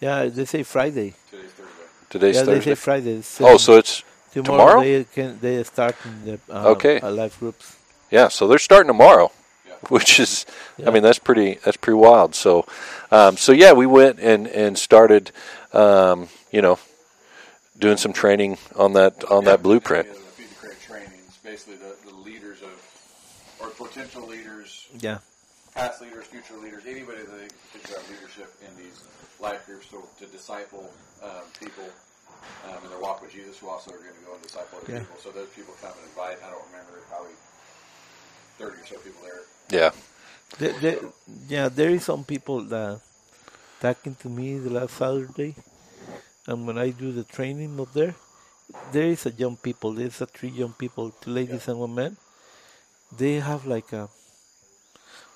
Yeah, 0.00 0.24
they 0.26 0.44
say 0.44 0.62
Friday. 0.62 1.14
Today's 1.30 1.50
Thursday. 1.50 1.84
Today's 2.10 2.36
yeah, 2.36 2.42
they 2.42 2.54
Thursday. 2.56 2.70
say 2.70 2.74
Friday. 2.74 3.12
it's 3.14 3.40
Oh, 3.40 3.44
seven. 3.44 3.58
so 3.58 3.76
it's 3.76 4.04
tomorrow, 4.32 4.58
tomorrow? 4.58 4.80
they 4.82 5.04
can 5.04 5.38
they 5.40 5.62
start 5.64 5.96
in 6.04 6.24
the 6.24 6.40
uh, 6.54 6.68
Okay. 6.70 7.00
uh, 7.00 7.10
live 7.10 7.38
groups. 7.38 7.76
yeah. 8.10 8.28
So 8.28 8.46
they're 8.48 8.58
starting 8.58 8.88
tomorrow, 8.88 9.30
Yeah. 9.66 9.74
which 9.88 10.20
is, 10.20 10.44
I 10.86 10.90
mean, 10.90 11.02
that's 11.02 11.18
pretty 11.18 11.58
that's 11.64 11.76
pretty 11.78 11.96
wild. 11.98 12.34
So, 12.34 12.66
um, 13.10 13.36
so 13.36 13.52
yeah, 13.52 13.72
we 13.72 13.86
went 13.86 14.18
and 14.20 14.46
and 14.48 14.78
started, 14.78 15.32
um, 15.72 16.28
you 16.50 16.60
know, 16.60 16.78
doing 17.78 17.96
some 17.96 18.12
training 18.12 18.58
on 18.76 18.92
that 18.94 19.24
on 19.30 19.44
that 19.44 19.62
blueprint. 19.62 20.08
The 20.08 20.14
Feed 20.14 20.48
the 20.50 20.54
Crate 20.66 20.80
trainings, 20.86 21.38
basically 21.42 21.76
the, 21.76 21.94
the 22.10 22.14
leaders 22.16 22.60
of, 22.62 22.72
or 23.60 23.68
potential 23.70 24.26
leaders, 24.26 24.86
Yeah, 25.00 25.18
past 25.74 26.00
leaders, 26.00 26.26
future 26.26 26.56
leaders, 26.56 26.82
anybody 26.86 27.18
that 27.22 27.30
they 27.30 27.48
could 27.72 27.88
have 27.90 28.04
leadership 28.10 28.52
in 28.66 28.72
these 28.76 29.04
life 29.40 29.64
groups 29.66 29.86
to, 29.88 30.02
to 30.18 30.26
disciple 30.30 30.90
um, 31.22 31.44
people 31.58 31.86
um, 32.68 32.78
in 32.84 32.90
their 32.90 32.98
walk 33.00 33.22
with 33.22 33.32
Jesus 33.32 33.58
who 33.58 33.68
also 33.68 33.90
are 33.92 33.98
going 33.98 34.14
to 34.14 34.24
go 34.26 34.34
and 34.34 34.42
disciple 34.42 34.78
other 34.82 34.92
Yeah. 34.92 34.98
people. 35.00 35.16
So 35.22 35.30
those 35.30 35.48
people 35.50 35.74
come 35.80 35.92
and 35.96 36.06
invite, 36.10 36.38
I 36.44 36.50
don't 36.50 36.64
remember, 36.72 36.98
probably 37.08 37.32
30 38.58 38.82
or 38.82 38.86
so 38.86 38.96
people 38.98 39.22
there. 39.22 39.40
Yeah. 39.70 39.90
there, 40.58 40.74
there, 40.80 40.98
yeah. 41.48 41.68
There 41.68 41.90
is 41.90 42.04
some 42.04 42.24
people 42.24 42.62
that 42.64 43.00
talking 43.80 44.14
to 44.16 44.28
me 44.28 44.58
the 44.58 44.70
last 44.70 44.96
Saturday, 44.96 45.54
and 46.46 46.66
when 46.66 46.76
I 46.78 46.90
do 46.90 47.12
the 47.12 47.24
training 47.24 47.78
up 47.80 47.92
there, 47.94 48.14
there 48.92 49.06
is 49.06 49.24
a 49.26 49.30
young 49.30 49.56
people. 49.56 49.92
There's 49.92 50.20
a 50.20 50.26
three 50.26 50.50
young 50.50 50.72
people, 50.74 51.10
two 51.20 51.30
ladies 51.30 51.68
and 51.68 51.78
one 51.78 51.94
man. 51.94 52.16
They 53.16 53.34
have 53.40 53.66
like 53.66 53.92
a 53.92 54.08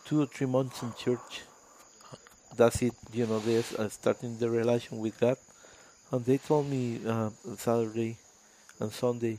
two 0.05 0.23
or 0.23 0.27
three 0.27 0.47
months 0.47 0.83
in 0.83 0.93
church. 0.95 1.43
That's 2.57 2.83
it. 2.83 2.95
You 3.13 3.27
know, 3.27 3.39
they're 3.41 3.65
uh, 3.79 3.89
starting 3.89 4.39
the 4.39 4.49
relation 4.51 4.99
with 4.99 5.19
God, 5.19 5.37
and 6.13 6.25
they 6.25 6.39
told 6.39 6.69
me 6.69 7.01
uh, 7.07 7.31
Saturday 7.57 8.17
and 8.81 8.93
Sunday, 8.93 9.39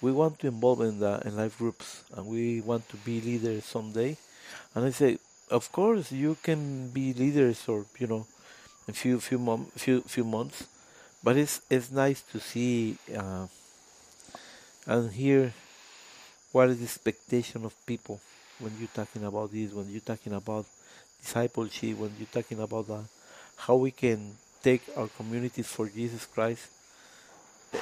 we 0.00 0.12
want 0.12 0.38
to 0.40 0.48
involve 0.48 0.82
in 0.82 0.98
the 1.00 1.22
in 1.24 1.36
life 1.36 1.58
groups, 1.58 2.04
and 2.14 2.26
we 2.26 2.60
want 2.60 2.88
to 2.90 2.96
be 2.98 3.20
leaders 3.20 3.64
someday. 3.64 4.16
And 4.74 4.84
I 4.84 4.90
say, 4.90 5.18
of 5.50 5.72
course, 5.72 6.12
you 6.12 6.36
can 6.42 6.90
be 6.90 7.14
leaders, 7.14 7.64
or 7.68 7.86
you 7.98 8.06
know, 8.06 8.26
a 8.88 8.92
few 8.92 9.20
few 9.20 9.38
mom, 9.38 9.66
few 9.76 10.02
few 10.02 10.24
months, 10.24 10.66
but 11.22 11.36
it's 11.36 11.62
it's 11.70 11.90
nice 11.90 12.20
to 12.32 12.40
see 12.40 12.96
uh, 13.16 13.46
and 14.86 15.12
hear 15.12 15.54
what 16.52 16.68
is 16.68 16.78
the 16.78 16.84
expectation 16.84 17.64
of 17.64 17.74
people 17.86 18.20
when 18.58 18.72
you're 18.78 18.88
talking 18.94 19.24
about 19.24 19.52
this, 19.52 19.72
when 19.72 19.88
you're 19.90 20.00
talking 20.00 20.32
about 20.32 20.66
discipleship, 21.20 21.96
when 21.98 22.12
you're 22.18 22.28
talking 22.32 22.60
about 22.60 22.88
uh, 22.90 23.00
how 23.56 23.76
we 23.76 23.90
can 23.90 24.36
take 24.62 24.82
our 24.96 25.08
communities 25.08 25.66
for 25.66 25.88
Jesus 25.88 26.26
Christ. 26.26 26.68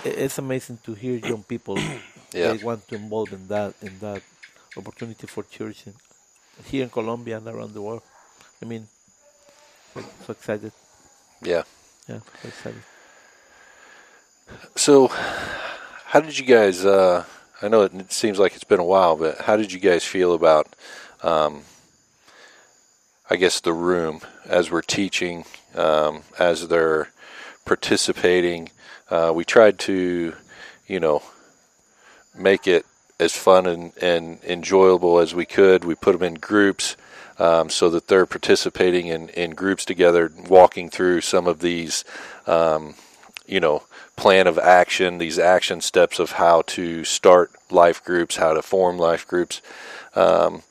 It's 0.05 0.39
amazing 0.39 0.79
to 0.85 0.95
hear 0.95 1.17
young 1.19 1.43
people 1.43 1.77
Yeah. 2.33 2.53
they 2.55 2.65
want 2.65 2.89
to 2.89 2.95
involve 2.95 3.33
in 3.35 3.47
that 3.49 3.75
in 3.83 3.99
that 3.99 4.23
opportunity 4.77 5.27
for 5.27 5.43
church 5.43 5.87
in, 5.87 5.93
here 6.65 6.83
in 6.85 6.89
Colombia 6.91 7.37
and 7.37 7.47
around 7.47 7.75
the 7.75 7.83
world. 7.83 8.03
I 8.63 8.65
mean, 8.65 8.89
so, 9.93 10.01
so 10.27 10.33
excited. 10.33 10.73
Yeah. 11.43 11.65
Yeah, 12.09 12.21
so 12.41 12.49
excited. 12.49 12.83
So, 14.77 15.09
how 16.07 16.21
did 16.21 16.37
you 16.39 16.47
guys? 16.47 16.85
Uh, 16.85 17.25
I 17.63 17.69
know 17.69 17.83
it, 17.83 18.13
seems 18.13 18.41
like 18.41 18.57
it's 18.57 18.65
been 18.65 18.81
a 18.81 18.85
while, 18.85 19.17
but 19.17 19.43
how 19.43 19.57
did 19.57 19.73
you 19.73 19.79
guys 19.79 20.05
feel 20.05 20.35
about? 20.35 20.75
Um, 21.23 21.63
I 23.31 23.37
guess 23.37 23.61
the 23.61 23.73
room 23.73 24.21
as 24.47 24.69
we're 24.69 24.83
teaching, 24.83 25.45
um, 25.77 26.23
as 26.41 26.67
they're 26.67 27.11
participating. 27.65 28.71
Uh, 29.09 29.33
we 29.33 29.45
tried 29.45 29.79
to, 29.81 30.35
you 30.89 30.99
know, 30.99 31.23
make 32.37 32.67
it 32.67 32.85
as 33.21 33.33
fun 33.33 33.67
and, 33.67 33.93
and 34.03 34.43
enjoyable 34.43 35.21
as 35.21 35.33
we 35.33 35.47
could. 35.47 35.85
We 35.85 35.95
put 35.95 36.19
them 36.19 36.25
in 36.25 36.35
groups 36.35 36.97
um, 37.39 37.71
so 37.71 37.89
that 37.91 38.09
they're 38.09 38.27
participating 38.27 39.07
in, 39.07 39.29
in 39.29 39.51
groups 39.53 39.85
together, 39.85 40.33
walking 40.49 40.91
through 40.91 41.21
some 41.21 41.47
of 41.47 41.61
these, 41.61 42.05
um, 42.49 42.97
you 43.47 43.61
know, 43.61 43.85
plan 44.23 44.47
of 44.47 44.57
action, 44.57 45.19
these 45.19 45.37
action 45.37 45.81
steps 45.81 46.21
of 46.21 46.39
how 46.39 46.63
to 46.63 47.03
start 47.03 47.51
life 47.73 48.05
groups, 48.05 48.37
how 48.37 48.55
to 48.55 48.63
form 48.63 48.97
life 48.97 49.27
groups. 49.27 49.61
Um, 50.15 50.63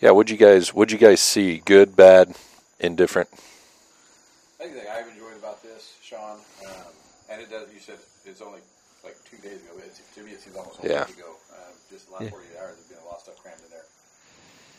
yeah, 0.00 0.12
what'd 0.12 0.30
you 0.30 0.36
guys 0.36 0.72
what'd 0.72 0.92
you 0.92 0.98
guys 1.02 1.18
see? 1.20 1.58
Good, 1.58 1.96
bad, 1.96 2.36
indifferent? 2.78 3.26
I 3.34 4.62
think 4.62 4.74
the 4.74 4.86
thing 4.86 4.88
I've 4.88 5.08
enjoyed 5.10 5.34
about 5.36 5.60
this, 5.64 5.98
Sean, 6.00 6.38
um, 6.62 6.94
and 7.28 7.42
it 7.42 7.50
does. 7.50 7.66
You 7.74 7.80
said 7.80 7.98
it's 8.24 8.40
only 8.40 8.60
like 9.02 9.18
two 9.28 9.38
days 9.42 9.58
ago. 9.58 9.74
But 9.74 9.86
it's, 9.90 9.98
to 10.14 10.22
me, 10.22 10.30
it 10.30 10.40
seems 10.40 10.54
almost 10.54 10.78
a 10.78 10.86
Yeah. 10.86 11.10
week 11.10 11.18
ago. 11.18 11.34
Um, 11.50 11.74
just 11.90 12.06
the 12.06 12.12
last 12.14 12.22
Yeah. 12.22 12.38
48 12.38 12.54
hours, 12.62 12.74
there's 12.78 12.86
been 12.86 13.02
a 13.02 13.06
lot 13.10 13.16
of 13.18 13.22
stuff 13.26 13.42
crammed 13.42 13.62
in 13.66 13.70
there. 13.74 13.86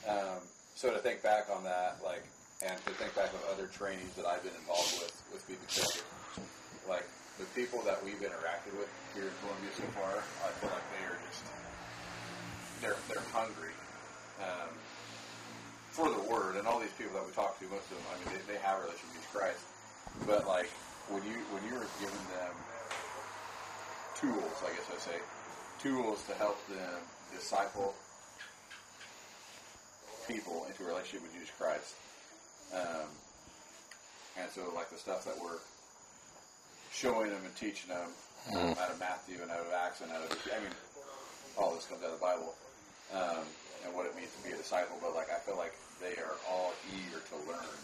Um, 0.07 0.39
so 0.79 0.95
to 0.95 0.99
think 0.99 1.21
back 1.21 1.51
on 1.51 1.65
that, 1.65 1.99
like, 2.07 2.23
and 2.63 2.79
to 2.87 2.91
think 2.95 3.11
back 3.19 3.35
of 3.35 3.43
other 3.51 3.67
trainings 3.67 4.15
that 4.15 4.25
I've 4.25 4.43
been 4.47 4.55
involved 4.55 4.95
with 5.03 5.11
with 5.35 5.43
Be 5.43 5.59
the 5.59 5.67
like 6.87 7.03
the 7.39 7.47
people 7.55 7.79
that 7.87 8.03
we've 8.03 8.19
interacted 8.19 8.75
with 8.75 8.91
here 9.15 9.31
in 9.31 9.35
Colombia 9.39 9.71
so 9.71 9.87
far, 9.95 10.11
I 10.43 10.51
feel 10.59 10.69
like 10.69 10.87
they 10.91 11.03
are 11.07 11.19
just 11.23 11.43
they're 12.83 12.99
they're 13.07 13.27
hungry. 13.31 13.71
Um, 14.43 14.75
for 15.95 16.07
the 16.07 16.23
word, 16.31 16.55
and 16.55 16.67
all 16.67 16.79
these 16.79 16.95
people 16.95 17.11
that 17.15 17.25
we 17.25 17.33
talk 17.33 17.59
to, 17.59 17.65
most 17.67 17.87
of 17.91 17.99
them, 17.99 18.07
I 18.07 18.15
mean, 18.23 18.29
they, 18.31 18.53
they 18.53 18.59
have 18.61 18.79
a 18.79 18.81
relationship 18.87 19.19
with 19.19 19.31
Christ. 19.33 19.63
But 20.27 20.47
like 20.47 20.69
when 21.07 21.23
you 21.23 21.39
when 21.55 21.63
you're 21.63 21.87
giving 22.03 22.25
them 22.35 22.53
tools, 24.19 24.55
I 24.63 24.75
guess 24.75 24.87
I 24.91 24.99
say, 24.99 25.19
tools 25.79 26.23
to 26.27 26.35
help 26.35 26.59
them 26.67 26.99
disciple 27.31 27.95
people 30.27 30.67
into 30.67 30.83
a 30.83 30.87
relationship 30.87 31.23
with 31.23 31.33
Jesus 31.33 31.55
Christ. 31.55 31.95
Um, 32.75 33.07
and 34.37 34.51
so, 34.51 34.71
like 34.75 34.91
the 34.91 34.99
stuff 34.99 35.23
that 35.25 35.39
we're 35.39 35.57
showing 36.91 37.29
them 37.29 37.41
and 37.45 37.55
teaching 37.55 37.89
them 37.89 38.09
um, 38.53 38.73
out 38.81 38.89
of 38.89 38.99
Matthew 38.99 39.37
and 39.41 39.51
out 39.51 39.61
of 39.61 39.71
Acts 39.73 40.01
and 40.01 40.11
out 40.11 40.23
of, 40.25 40.31
I 40.49 40.59
mean, 40.59 40.73
all 41.57 41.73
this 41.75 41.85
comes 41.85 42.01
out 42.03 42.13
of 42.13 42.19
the 42.19 42.25
Bible 42.25 42.55
um, 43.13 43.45
and 43.85 43.93
what 43.93 44.05
it 44.05 44.15
means 44.15 44.31
to 44.35 44.41
be 44.43 44.53
a 44.53 44.57
disciple. 44.57 44.97
But 45.01 45.13
like, 45.15 45.29
I 45.29 45.39
feel 45.43 45.57
like 45.57 45.73
they 46.01 46.17
are 46.21 46.37
all 46.49 46.73
eager 46.89 47.19
to 47.19 47.35
learn 47.45 47.77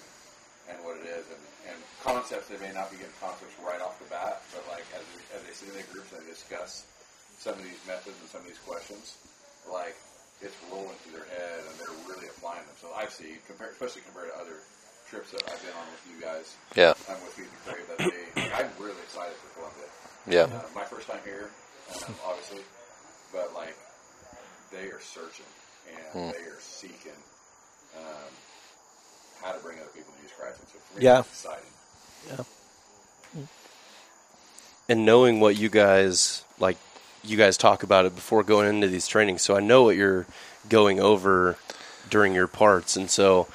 and 0.66 0.82
what 0.82 0.98
it 0.98 1.06
is, 1.06 1.22
and, 1.30 1.44
and 1.70 1.78
concepts. 2.02 2.50
They 2.50 2.58
may 2.58 2.74
not 2.74 2.90
be 2.90 2.98
getting 2.98 3.14
concepts 3.22 3.54
right 3.62 3.78
off 3.82 4.02
the 4.02 4.10
bat, 4.10 4.42
but 4.50 4.66
like 4.66 4.86
as, 4.98 5.06
as 5.38 5.46
they 5.46 5.54
sit 5.54 5.70
in 5.70 5.78
their 5.78 5.90
groups 5.94 6.10
and 6.10 6.26
they 6.26 6.30
discuss 6.30 6.90
some 7.38 7.54
of 7.54 7.62
these 7.62 7.78
methods 7.86 8.18
and 8.18 8.30
some 8.30 8.42
of 8.42 8.50
these 8.50 8.62
questions, 8.66 9.22
like 9.70 9.94
it's 10.42 10.58
rolling 10.74 10.98
through 11.06 11.22
their 11.22 11.30
head 11.30 11.62
and 11.70 11.74
they're 11.78 11.94
really 12.10 12.26
applying 12.34 12.66
them. 12.66 12.78
So 12.82 12.90
I 12.98 13.06
see, 13.06 13.38
compared, 13.46 13.78
especially 13.78 14.02
compared 14.10 14.34
to 14.34 14.36
other 14.42 14.58
trips 15.10 15.32
that 15.32 15.44
I've 15.48 15.62
been 15.62 15.74
on 15.74 15.88
with 15.92 16.04
you 16.10 16.22
guys, 16.22 16.56
Yeah, 16.76 16.94
I'm 17.10 17.22
with 17.24 17.38
you, 17.38 17.46
Craig, 17.66 17.86
that 17.88 17.98
they, 18.00 18.52
I'm 18.54 18.70
really 18.80 19.00
excited 19.04 19.36
for 19.38 19.50
Colombia. 19.60 19.88
yeah, 20.28 20.58
Uh, 20.58 20.64
my 20.74 20.84
first 20.84 21.08
time 21.08 21.20
here, 21.24 21.50
um, 22.08 22.16
obviously, 22.26 22.62
but 23.32 23.54
like 23.54 23.76
they 24.72 24.88
are 24.90 25.00
searching 25.02 25.46
and 26.14 26.34
they 26.34 26.40
are 26.50 26.60
seeking 26.60 27.14
um, 27.98 28.32
how 29.42 29.52
to 29.52 29.60
bring 29.60 29.78
other 29.80 29.90
people 29.94 30.12
to 30.14 30.22
Jesus 30.22 30.36
Christ. 30.40 30.60
And 30.60 30.70
so 30.70 30.80
for 30.92 31.00
me, 31.00 31.06
Yeah. 31.06 31.20
it's 31.20 31.28
exciting. 31.30 31.72
Yeah. 32.28 32.44
and 34.90 35.06
knowing 35.06 35.40
what 35.40 35.56
you 35.58 35.70
guys 35.70 36.44
like 36.60 36.78
you 37.24 37.38
guys 37.38 37.58
talk 37.58 37.84
about 37.84 38.06
it 38.06 38.16
before 38.16 38.44
going 38.44 38.68
into 38.68 38.88
these 38.88 39.08
trainings 39.08 39.42
so 39.44 39.56
i 39.56 39.60
know 39.60 39.84
what 39.84 39.96
you're 39.96 40.26
going 40.70 41.00
over 41.00 41.58
during 42.10 42.34
your 42.34 42.48
parts 42.48 42.96
and 42.96 43.10
so 43.10 43.48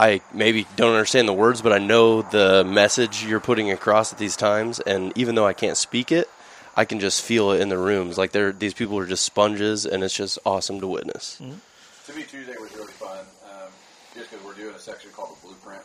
i 0.00 0.20
maybe 0.32 0.66
don't 0.76 0.92
understand 0.92 1.28
the 1.28 1.32
words 1.32 1.60
but 1.62 1.72
i 1.72 1.78
know 1.78 2.22
the 2.22 2.64
message 2.64 3.24
you're 3.24 3.40
putting 3.40 3.70
across 3.70 4.12
at 4.12 4.18
these 4.18 4.36
times 4.36 4.80
and 4.80 5.12
even 5.16 5.34
though 5.34 5.46
i 5.46 5.52
can't 5.52 5.76
speak 5.76 6.10
it 6.10 6.28
i 6.76 6.84
can 6.84 7.00
just 7.00 7.22
feel 7.22 7.50
it 7.52 7.60
in 7.60 7.68
the 7.68 7.78
rooms. 7.78 8.16
Like 8.16 8.32
they're 8.32 8.52
these 8.52 8.74
people 8.74 8.98
are 8.98 9.06
just 9.06 9.24
sponges 9.24 9.86
and 9.86 10.02
it's 10.02 10.14
just 10.14 10.38
awesome 10.46 10.80
to 10.80 10.86
witness. 10.86 11.36
To 11.36 12.16
me, 12.16 12.22
Tuesday 12.22 12.56
was 12.58 12.74
really 12.74 12.92
fun, 12.92 13.24
um, 13.44 13.68
just 14.14 14.30
because 14.30 14.44
we're 14.44 14.54
doing 14.54 14.74
a 14.74 14.78
section 14.78 15.10
called 15.12 15.36
the 15.36 15.46
Blueprint, 15.46 15.82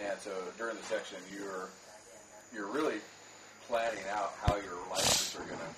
and 0.00 0.18
so 0.20 0.30
during 0.56 0.76
the 0.76 0.82
section, 0.82 1.18
you're 1.34 1.68
you're 2.54 2.68
really 2.68 3.00
planning 3.66 4.04
out 4.12 4.34
how 4.44 4.56
your 4.56 4.78
lives 4.90 5.36
are 5.40 5.44
gonna 5.48 5.72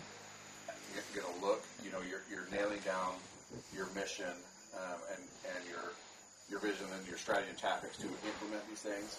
gonna 1.15 1.41
look. 1.41 1.63
You 1.85 1.93
know, 1.93 2.03
you're 2.09 2.23
you're 2.31 2.49
nailing 2.51 2.81
down 2.81 3.15
your 3.75 3.87
mission 3.95 4.35
um, 4.75 4.99
and 5.15 5.23
and 5.55 5.63
your 5.71 5.95
your 6.51 6.61
vision 6.61 6.87
and 6.99 7.07
your 7.07 7.17
strategy 7.17 7.49
and 7.49 7.59
tactics 7.59 7.97
to 7.99 8.07
implement 8.07 8.67
these 8.69 8.83
things. 8.83 9.17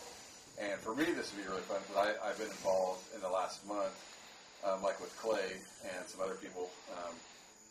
And 0.59 0.77
for 0.79 0.93
me, 0.93 1.05
this 1.15 1.31
would 1.31 1.41
be 1.41 1.47
really 1.47 1.63
fun 1.63 1.79
because 1.87 2.19
I've 2.21 2.37
been 2.37 2.51
involved 2.51 3.07
in 3.15 3.21
the 3.21 3.29
last 3.29 3.65
month, 3.65 3.95
um, 4.67 4.83
like 4.83 4.99
with 4.99 5.15
Clay 5.17 5.57
and 5.81 6.05
some 6.05 6.21
other 6.21 6.35
people 6.35 6.69
um, 6.91 7.15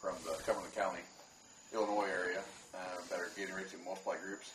from 0.00 0.16
the 0.24 0.32
Cumberland 0.42 0.74
County, 0.74 1.04
Illinois 1.74 2.08
area 2.08 2.40
um, 2.74 3.04
that 3.10 3.20
are 3.20 3.30
getting 3.36 3.54
ready 3.54 3.68
to 3.68 3.78
multiply 3.84 4.16
groups. 4.16 4.50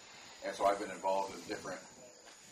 And 0.46 0.54
so 0.56 0.66
I've 0.66 0.80
been 0.80 0.92
involved 0.92 1.34
in 1.34 1.42
different 1.48 1.80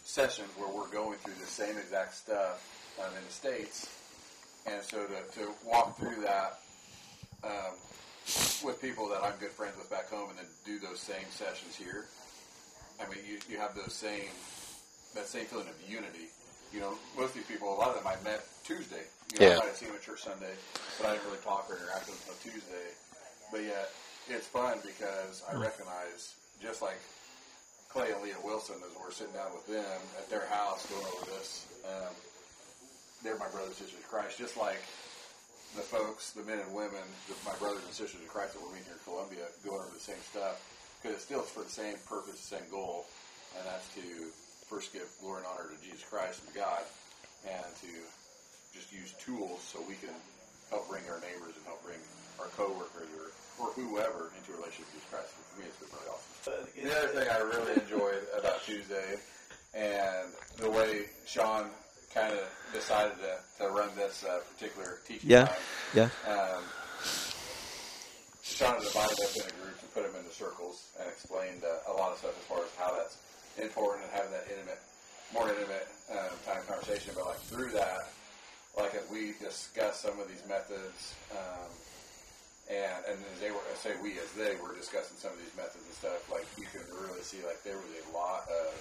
sessions 0.05 0.49
where 0.57 0.69
we're 0.69 0.89
going 0.93 1.17
through 1.19 1.35
the 1.41 1.49
same 1.49 1.77
exact 1.77 2.13
stuff 2.13 2.61
um, 3.01 3.09
in 3.17 3.23
the 3.25 3.33
states, 3.33 3.89
and 4.65 4.81
so 4.83 5.05
to, 5.07 5.39
to 5.39 5.51
walk 5.65 5.97
through 5.97 6.21
that 6.21 6.59
um, 7.43 7.73
with 8.63 8.79
people 8.81 9.09
that 9.09 9.23
I'm 9.23 9.33
good 9.39 9.51
friends 9.51 9.75
with 9.77 9.89
back 9.89 10.09
home, 10.09 10.29
and 10.29 10.37
then 10.37 10.45
do 10.65 10.79
those 10.79 10.99
same 10.99 11.25
sessions 11.29 11.75
here. 11.75 12.05
I 13.01 13.09
mean, 13.09 13.19
you, 13.27 13.39
you 13.49 13.57
have 13.57 13.75
those 13.75 13.93
same 13.93 14.29
that 15.15 15.27
same 15.27 15.45
feeling 15.45 15.67
of 15.69 15.77
unity. 15.85 16.29
You 16.73 16.79
know, 16.81 16.97
most 17.17 17.29
of 17.31 17.35
these 17.35 17.45
people, 17.45 17.69
a 17.69 17.77
lot 17.77 17.89
of 17.93 18.01
them 18.01 18.07
I 18.09 18.17
met 18.25 18.41
Tuesday. 18.65 19.05
You 19.33 19.39
know, 19.39 19.45
Yeah. 19.45 19.53
I 19.53 19.59
might 19.59 19.67
have 19.73 19.77
seen 19.77 19.89
them 19.89 19.97
at 19.97 20.03
church 20.03 20.23
Sunday, 20.25 20.53
but 20.97 21.05
I 21.05 21.13
didn't 21.13 21.25
really 21.29 21.43
talk 21.45 21.69
or 21.69 21.77
interact 21.77 22.09
with 22.09 22.17
them 22.25 22.33
until 22.33 22.51
Tuesday. 22.51 22.87
But 23.53 23.61
yet, 23.61 23.93
it's 24.29 24.47
fun 24.49 24.81
because 24.81 25.43
I 25.45 25.53
recognize, 25.53 26.33
just 26.61 26.81
like 26.81 26.97
Clay 27.93 28.09
and 28.09 28.23
Leah 28.25 28.41
Wilson, 28.41 28.81
as 28.81 28.89
we're 28.97 29.13
sitting 29.13 29.33
down 29.37 29.53
with 29.53 29.67
them 29.69 30.01
at 30.17 30.25
their 30.33 30.49
house 30.49 30.81
going 30.89 31.05
over 31.05 31.29
this, 31.37 31.69
um, 31.85 32.09
they're 33.21 33.37
my 33.37 33.47
brothers 33.53 33.77
and 33.77 33.85
sisters 33.85 34.01
in 34.01 34.07
Christ, 34.09 34.41
just 34.41 34.57
like 34.57 34.81
the 35.77 35.85
folks, 35.85 36.31
the 36.33 36.41
men 36.43 36.57
and 36.57 36.73
women, 36.73 37.05
the, 37.29 37.37
my 37.45 37.53
brothers 37.61 37.85
and 37.85 37.93
sisters 37.93 38.17
in 38.21 38.27
Christ 38.27 38.57
that 38.57 38.61
we're 38.65 38.73
meeting 38.73 38.89
here 38.89 38.97
in 38.97 39.05
Colombia, 39.05 39.45
going 39.61 39.77
over 39.85 39.93
the 39.93 40.01
same 40.01 40.21
stuff, 40.25 40.57
because 41.03 41.17
it's 41.19 41.25
still 41.27 41.43
for 41.43 41.63
the 41.63 41.69
same 41.69 41.95
purpose, 42.07 42.39
the 42.47 42.55
same 42.55 42.67
goal, 42.71 43.05
and 43.59 43.67
that's 43.67 43.83
to 43.99 44.31
first 44.71 44.93
give 44.95 45.03
glory 45.19 45.43
and 45.43 45.47
honor 45.51 45.67
to 45.69 45.77
Jesus 45.83 46.01
Christ 46.07 46.39
and 46.39 46.55
to 46.55 46.55
God, 46.55 46.83
and 47.43 47.67
to 47.83 47.91
just 48.71 48.87
use 48.95 49.11
tools 49.19 49.59
so 49.61 49.83
we 49.83 49.95
can 49.99 50.15
help 50.71 50.87
bring 50.89 51.03
our 51.11 51.19
neighbors 51.19 51.53
and 51.59 51.65
help 51.67 51.83
bring 51.83 51.99
our 52.39 52.47
coworkers 52.55 53.11
or, 53.19 53.29
or 53.59 53.69
whoever 53.75 54.31
into 54.39 54.55
a 54.55 54.57
relationship 54.57 54.87
with 54.95 55.03
Jesus 55.03 55.09
Christ. 55.11 55.29
For 55.35 55.59
me, 55.59 55.67
it's 55.67 55.77
been 55.77 55.91
really 55.91 56.09
awesome. 56.09 56.65
The 56.73 56.87
other 56.97 57.11
thing 57.19 57.27
I 57.29 57.39
really 57.43 57.73
enjoyed 57.83 58.23
about 58.39 58.63
Tuesday 58.63 59.19
and 59.75 60.31
the 60.57 60.69
way 60.71 61.11
Sean 61.27 61.67
kind 62.15 62.31
of 62.33 62.47
decided 62.73 63.13
to, 63.19 63.63
to 63.65 63.69
run 63.69 63.89
this 63.95 64.23
uh, 64.23 64.39
particular 64.55 64.99
teaching 65.05 65.29
Yeah. 65.29 65.45
time. 65.45 65.55
Yeah. 65.93 66.09
Um, 66.27 66.63
Sean 68.41 68.79
divided 68.81 69.17
us 69.19 69.35
into 69.37 69.53
groups 69.61 69.61
and 69.61 69.61
put 69.61 69.61
them 69.61 69.61
into 69.61 69.62
circles 70.33 70.89
and 70.99 71.07
explained 71.07 71.63
uh, 71.63 71.91
a 71.91 71.93
lot 71.93 72.11
of 72.11 72.17
stuff 72.17 72.35
as 72.37 72.45
far 72.45 72.59
as 72.59 72.71
how 72.77 72.93
that's 72.97 73.17
important 73.61 74.03
and 74.05 74.11
having 74.13 74.31
that 74.31 74.45
intimate, 74.49 74.81
more 75.33 75.47
intimate 75.49 75.87
um, 76.11 76.33
time 76.45 76.61
conversation. 76.67 77.13
But 77.15 77.25
like 77.25 77.41
through 77.47 77.71
that, 77.77 78.09
like 78.77 78.95
as 78.95 79.05
we 79.09 79.33
discuss 79.39 80.01
some 80.01 80.17
of 80.19 80.27
these 80.27 80.41
methods, 80.49 81.13
um, 81.31 81.69
and 82.69 83.05
and 83.05 83.17
as 83.33 83.39
they 83.39 83.51
were, 83.51 83.61
I 83.69 83.77
say 83.77 83.93
we 84.01 84.17
as 84.17 84.31
they 84.33 84.57
were 84.57 84.73
discussing 84.73 85.17
some 85.17 85.31
of 85.31 85.39
these 85.39 85.53
methods 85.55 85.85
and 85.85 85.93
stuff, 85.93 86.21
like 86.31 86.47
you 86.57 86.65
can 86.71 86.81
really 86.97 87.21
see 87.21 87.45
like 87.45 87.61
there 87.63 87.77
was 87.77 87.91
a 87.93 88.05
lot 88.15 88.49
of 88.49 88.73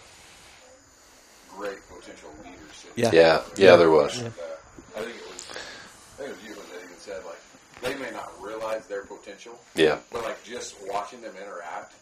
great 1.52 1.78
potential 1.88 2.32
leaders. 2.44 2.72
sitting 2.72 2.96
Yeah. 2.96 3.12
Yeah, 3.12 3.42
yeah, 3.56 3.76
there 3.76 3.90
was. 3.90 4.18
and, 4.18 4.32
uh, 4.32 4.96
I 4.96 5.04
think 5.04 5.16
it 5.16 5.28
was, 5.28 5.44
I 5.52 6.16
think 6.16 6.28
it 6.30 6.36
was 6.36 6.44
you 6.48 6.54
that 6.56 6.80
even 6.84 6.96
said 6.98 7.20
like 7.26 7.40
they 7.82 7.94
may 7.96 8.10
not 8.10 8.30
realize 8.40 8.86
their 8.86 9.02
potential, 9.02 9.58
Yeah, 9.74 9.98
but 10.12 10.22
like 10.24 10.42
just 10.44 10.76
watching 10.86 11.20
them 11.20 11.34
interact 11.36 11.94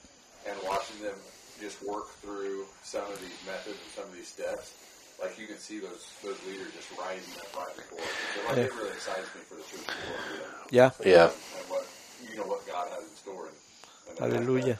and 0.46 0.56
watching 0.68 1.00
them 1.02 1.16
just 1.60 1.82
work 1.82 2.08
through 2.22 2.64
some 2.82 3.04
of 3.04 3.20
these 3.20 3.36
methods 3.46 3.76
and 3.76 3.90
some 3.96 4.04
of 4.04 4.14
these 4.14 4.28
steps, 4.28 4.72
like 5.20 5.38
you 5.38 5.46
can 5.46 5.58
see 5.58 5.78
those 5.80 6.06
those 6.22 6.38
leaders 6.46 6.72
just 6.76 6.88
rising 6.98 7.34
up 7.40 7.56
right 7.56 7.74
before. 7.76 7.98
So 7.98 8.48
like 8.48 8.58
it 8.58 8.72
really 8.76 8.92
excites 8.92 9.28
me 9.34 9.40
for 9.48 9.56
the 9.56 9.62
church 9.62 9.88
of 9.88 9.96
Colombia 10.04 10.46
Yeah. 10.70 10.90
yeah, 11.04 11.24
and 11.58 11.70
what 11.70 11.86
you 12.30 12.36
know 12.36 12.44
what 12.44 12.66
God 12.66 12.88
has 12.92 13.02
in 13.02 13.16
store. 13.16 13.48
And, 13.48 14.20
and 14.20 14.32
Hallelujah. 14.32 14.78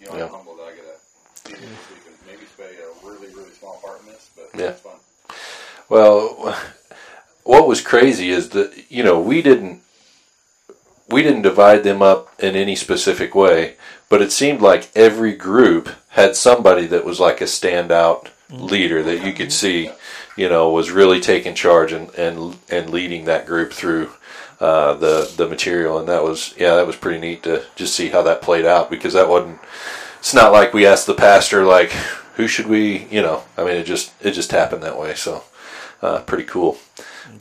You 0.00 0.06
know, 0.06 0.16
Yeah. 0.16 0.24
I'm 0.24 0.30
humbled 0.30 0.58
that 0.58 0.64
I 0.64 0.74
get 0.74 0.84
a 0.84 0.96
see 1.46 1.52
this 1.64 2.18
maybe 2.26 2.44
play 2.56 2.72
a 2.76 3.06
really 3.06 3.28
really 3.34 3.52
small 3.52 3.78
part 3.84 4.00
in 4.00 4.06
this, 4.06 4.30
but 4.36 4.50
Yeah. 4.58 4.70
it's 4.70 4.80
fun. 4.80 4.96
Well, 5.88 6.56
what 7.44 7.68
was 7.68 7.80
crazy 7.80 8.30
is 8.30 8.50
that 8.50 8.90
you 8.90 9.02
know 9.02 9.20
we 9.20 9.42
didn't 9.42 9.82
we 11.08 11.22
didn't 11.22 11.42
divide 11.42 11.84
them 11.84 12.02
up 12.02 12.28
in 12.38 12.56
any 12.56 12.76
specific 12.76 13.34
way, 13.34 13.76
but 14.08 14.22
it 14.22 14.32
seemed 14.32 14.60
like 14.60 14.90
every 14.94 15.34
group 15.34 15.88
had 16.10 16.36
somebody 16.36 16.86
that 16.86 17.04
was 17.04 17.20
like 17.20 17.40
a 17.40 17.44
standout 17.44 18.28
leader 18.50 19.02
that 19.02 19.24
you 19.24 19.32
could 19.32 19.52
see, 19.52 19.90
you 20.36 20.48
know, 20.48 20.70
was 20.70 20.90
really 20.90 21.20
taking 21.20 21.54
charge 21.54 21.92
and 21.92 22.12
and 22.14 22.56
and 22.70 22.90
leading 22.90 23.24
that 23.24 23.46
group 23.46 23.72
through 23.72 24.10
uh, 24.60 24.94
the 24.94 25.32
the 25.36 25.48
material, 25.48 25.98
and 25.98 26.08
that 26.08 26.22
was 26.22 26.54
yeah, 26.56 26.74
that 26.76 26.86
was 26.86 26.96
pretty 26.96 27.20
neat 27.20 27.42
to 27.42 27.64
just 27.76 27.94
see 27.94 28.08
how 28.08 28.22
that 28.22 28.42
played 28.42 28.64
out 28.64 28.90
because 28.90 29.12
that 29.12 29.28
wasn't. 29.28 29.58
It's 30.18 30.34
not 30.34 30.52
like 30.52 30.72
we 30.72 30.86
asked 30.86 31.06
the 31.06 31.14
pastor 31.14 31.64
like, 31.64 31.92
who 32.34 32.48
should 32.48 32.66
we, 32.66 33.04
you 33.06 33.22
know. 33.22 33.44
I 33.56 33.64
mean, 33.64 33.76
it 33.76 33.84
just 33.84 34.12
it 34.24 34.32
just 34.32 34.50
happened 34.50 34.82
that 34.82 34.98
way. 34.98 35.14
So 35.14 35.44
uh, 36.02 36.20
pretty 36.22 36.44
cool. 36.44 36.78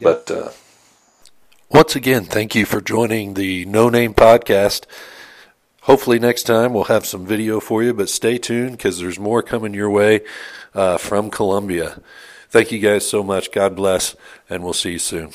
But 0.01 0.29
uh, 0.29 0.49
once 1.69 1.95
again, 1.95 2.25
thank 2.25 2.55
you 2.55 2.65
for 2.65 2.81
joining 2.81 3.33
the 3.33 3.65
No 3.65 3.89
Name 3.89 4.13
Podcast. 4.13 4.85
Hopefully, 5.83 6.19
next 6.19 6.43
time 6.43 6.73
we'll 6.73 6.85
have 6.85 7.05
some 7.05 7.25
video 7.25 7.59
for 7.59 7.83
you, 7.83 7.93
but 7.93 8.09
stay 8.09 8.37
tuned 8.37 8.71
because 8.77 8.99
there's 8.99 9.19
more 9.19 9.41
coming 9.41 9.73
your 9.73 9.89
way 9.89 10.21
uh, 10.73 10.97
from 10.97 11.29
Colombia. 11.29 12.01
Thank 12.49 12.71
you 12.71 12.79
guys 12.79 13.07
so 13.07 13.23
much. 13.23 13.51
God 13.51 13.75
bless, 13.75 14.15
and 14.49 14.63
we'll 14.63 14.73
see 14.73 14.93
you 14.93 14.99
soon. 14.99 15.31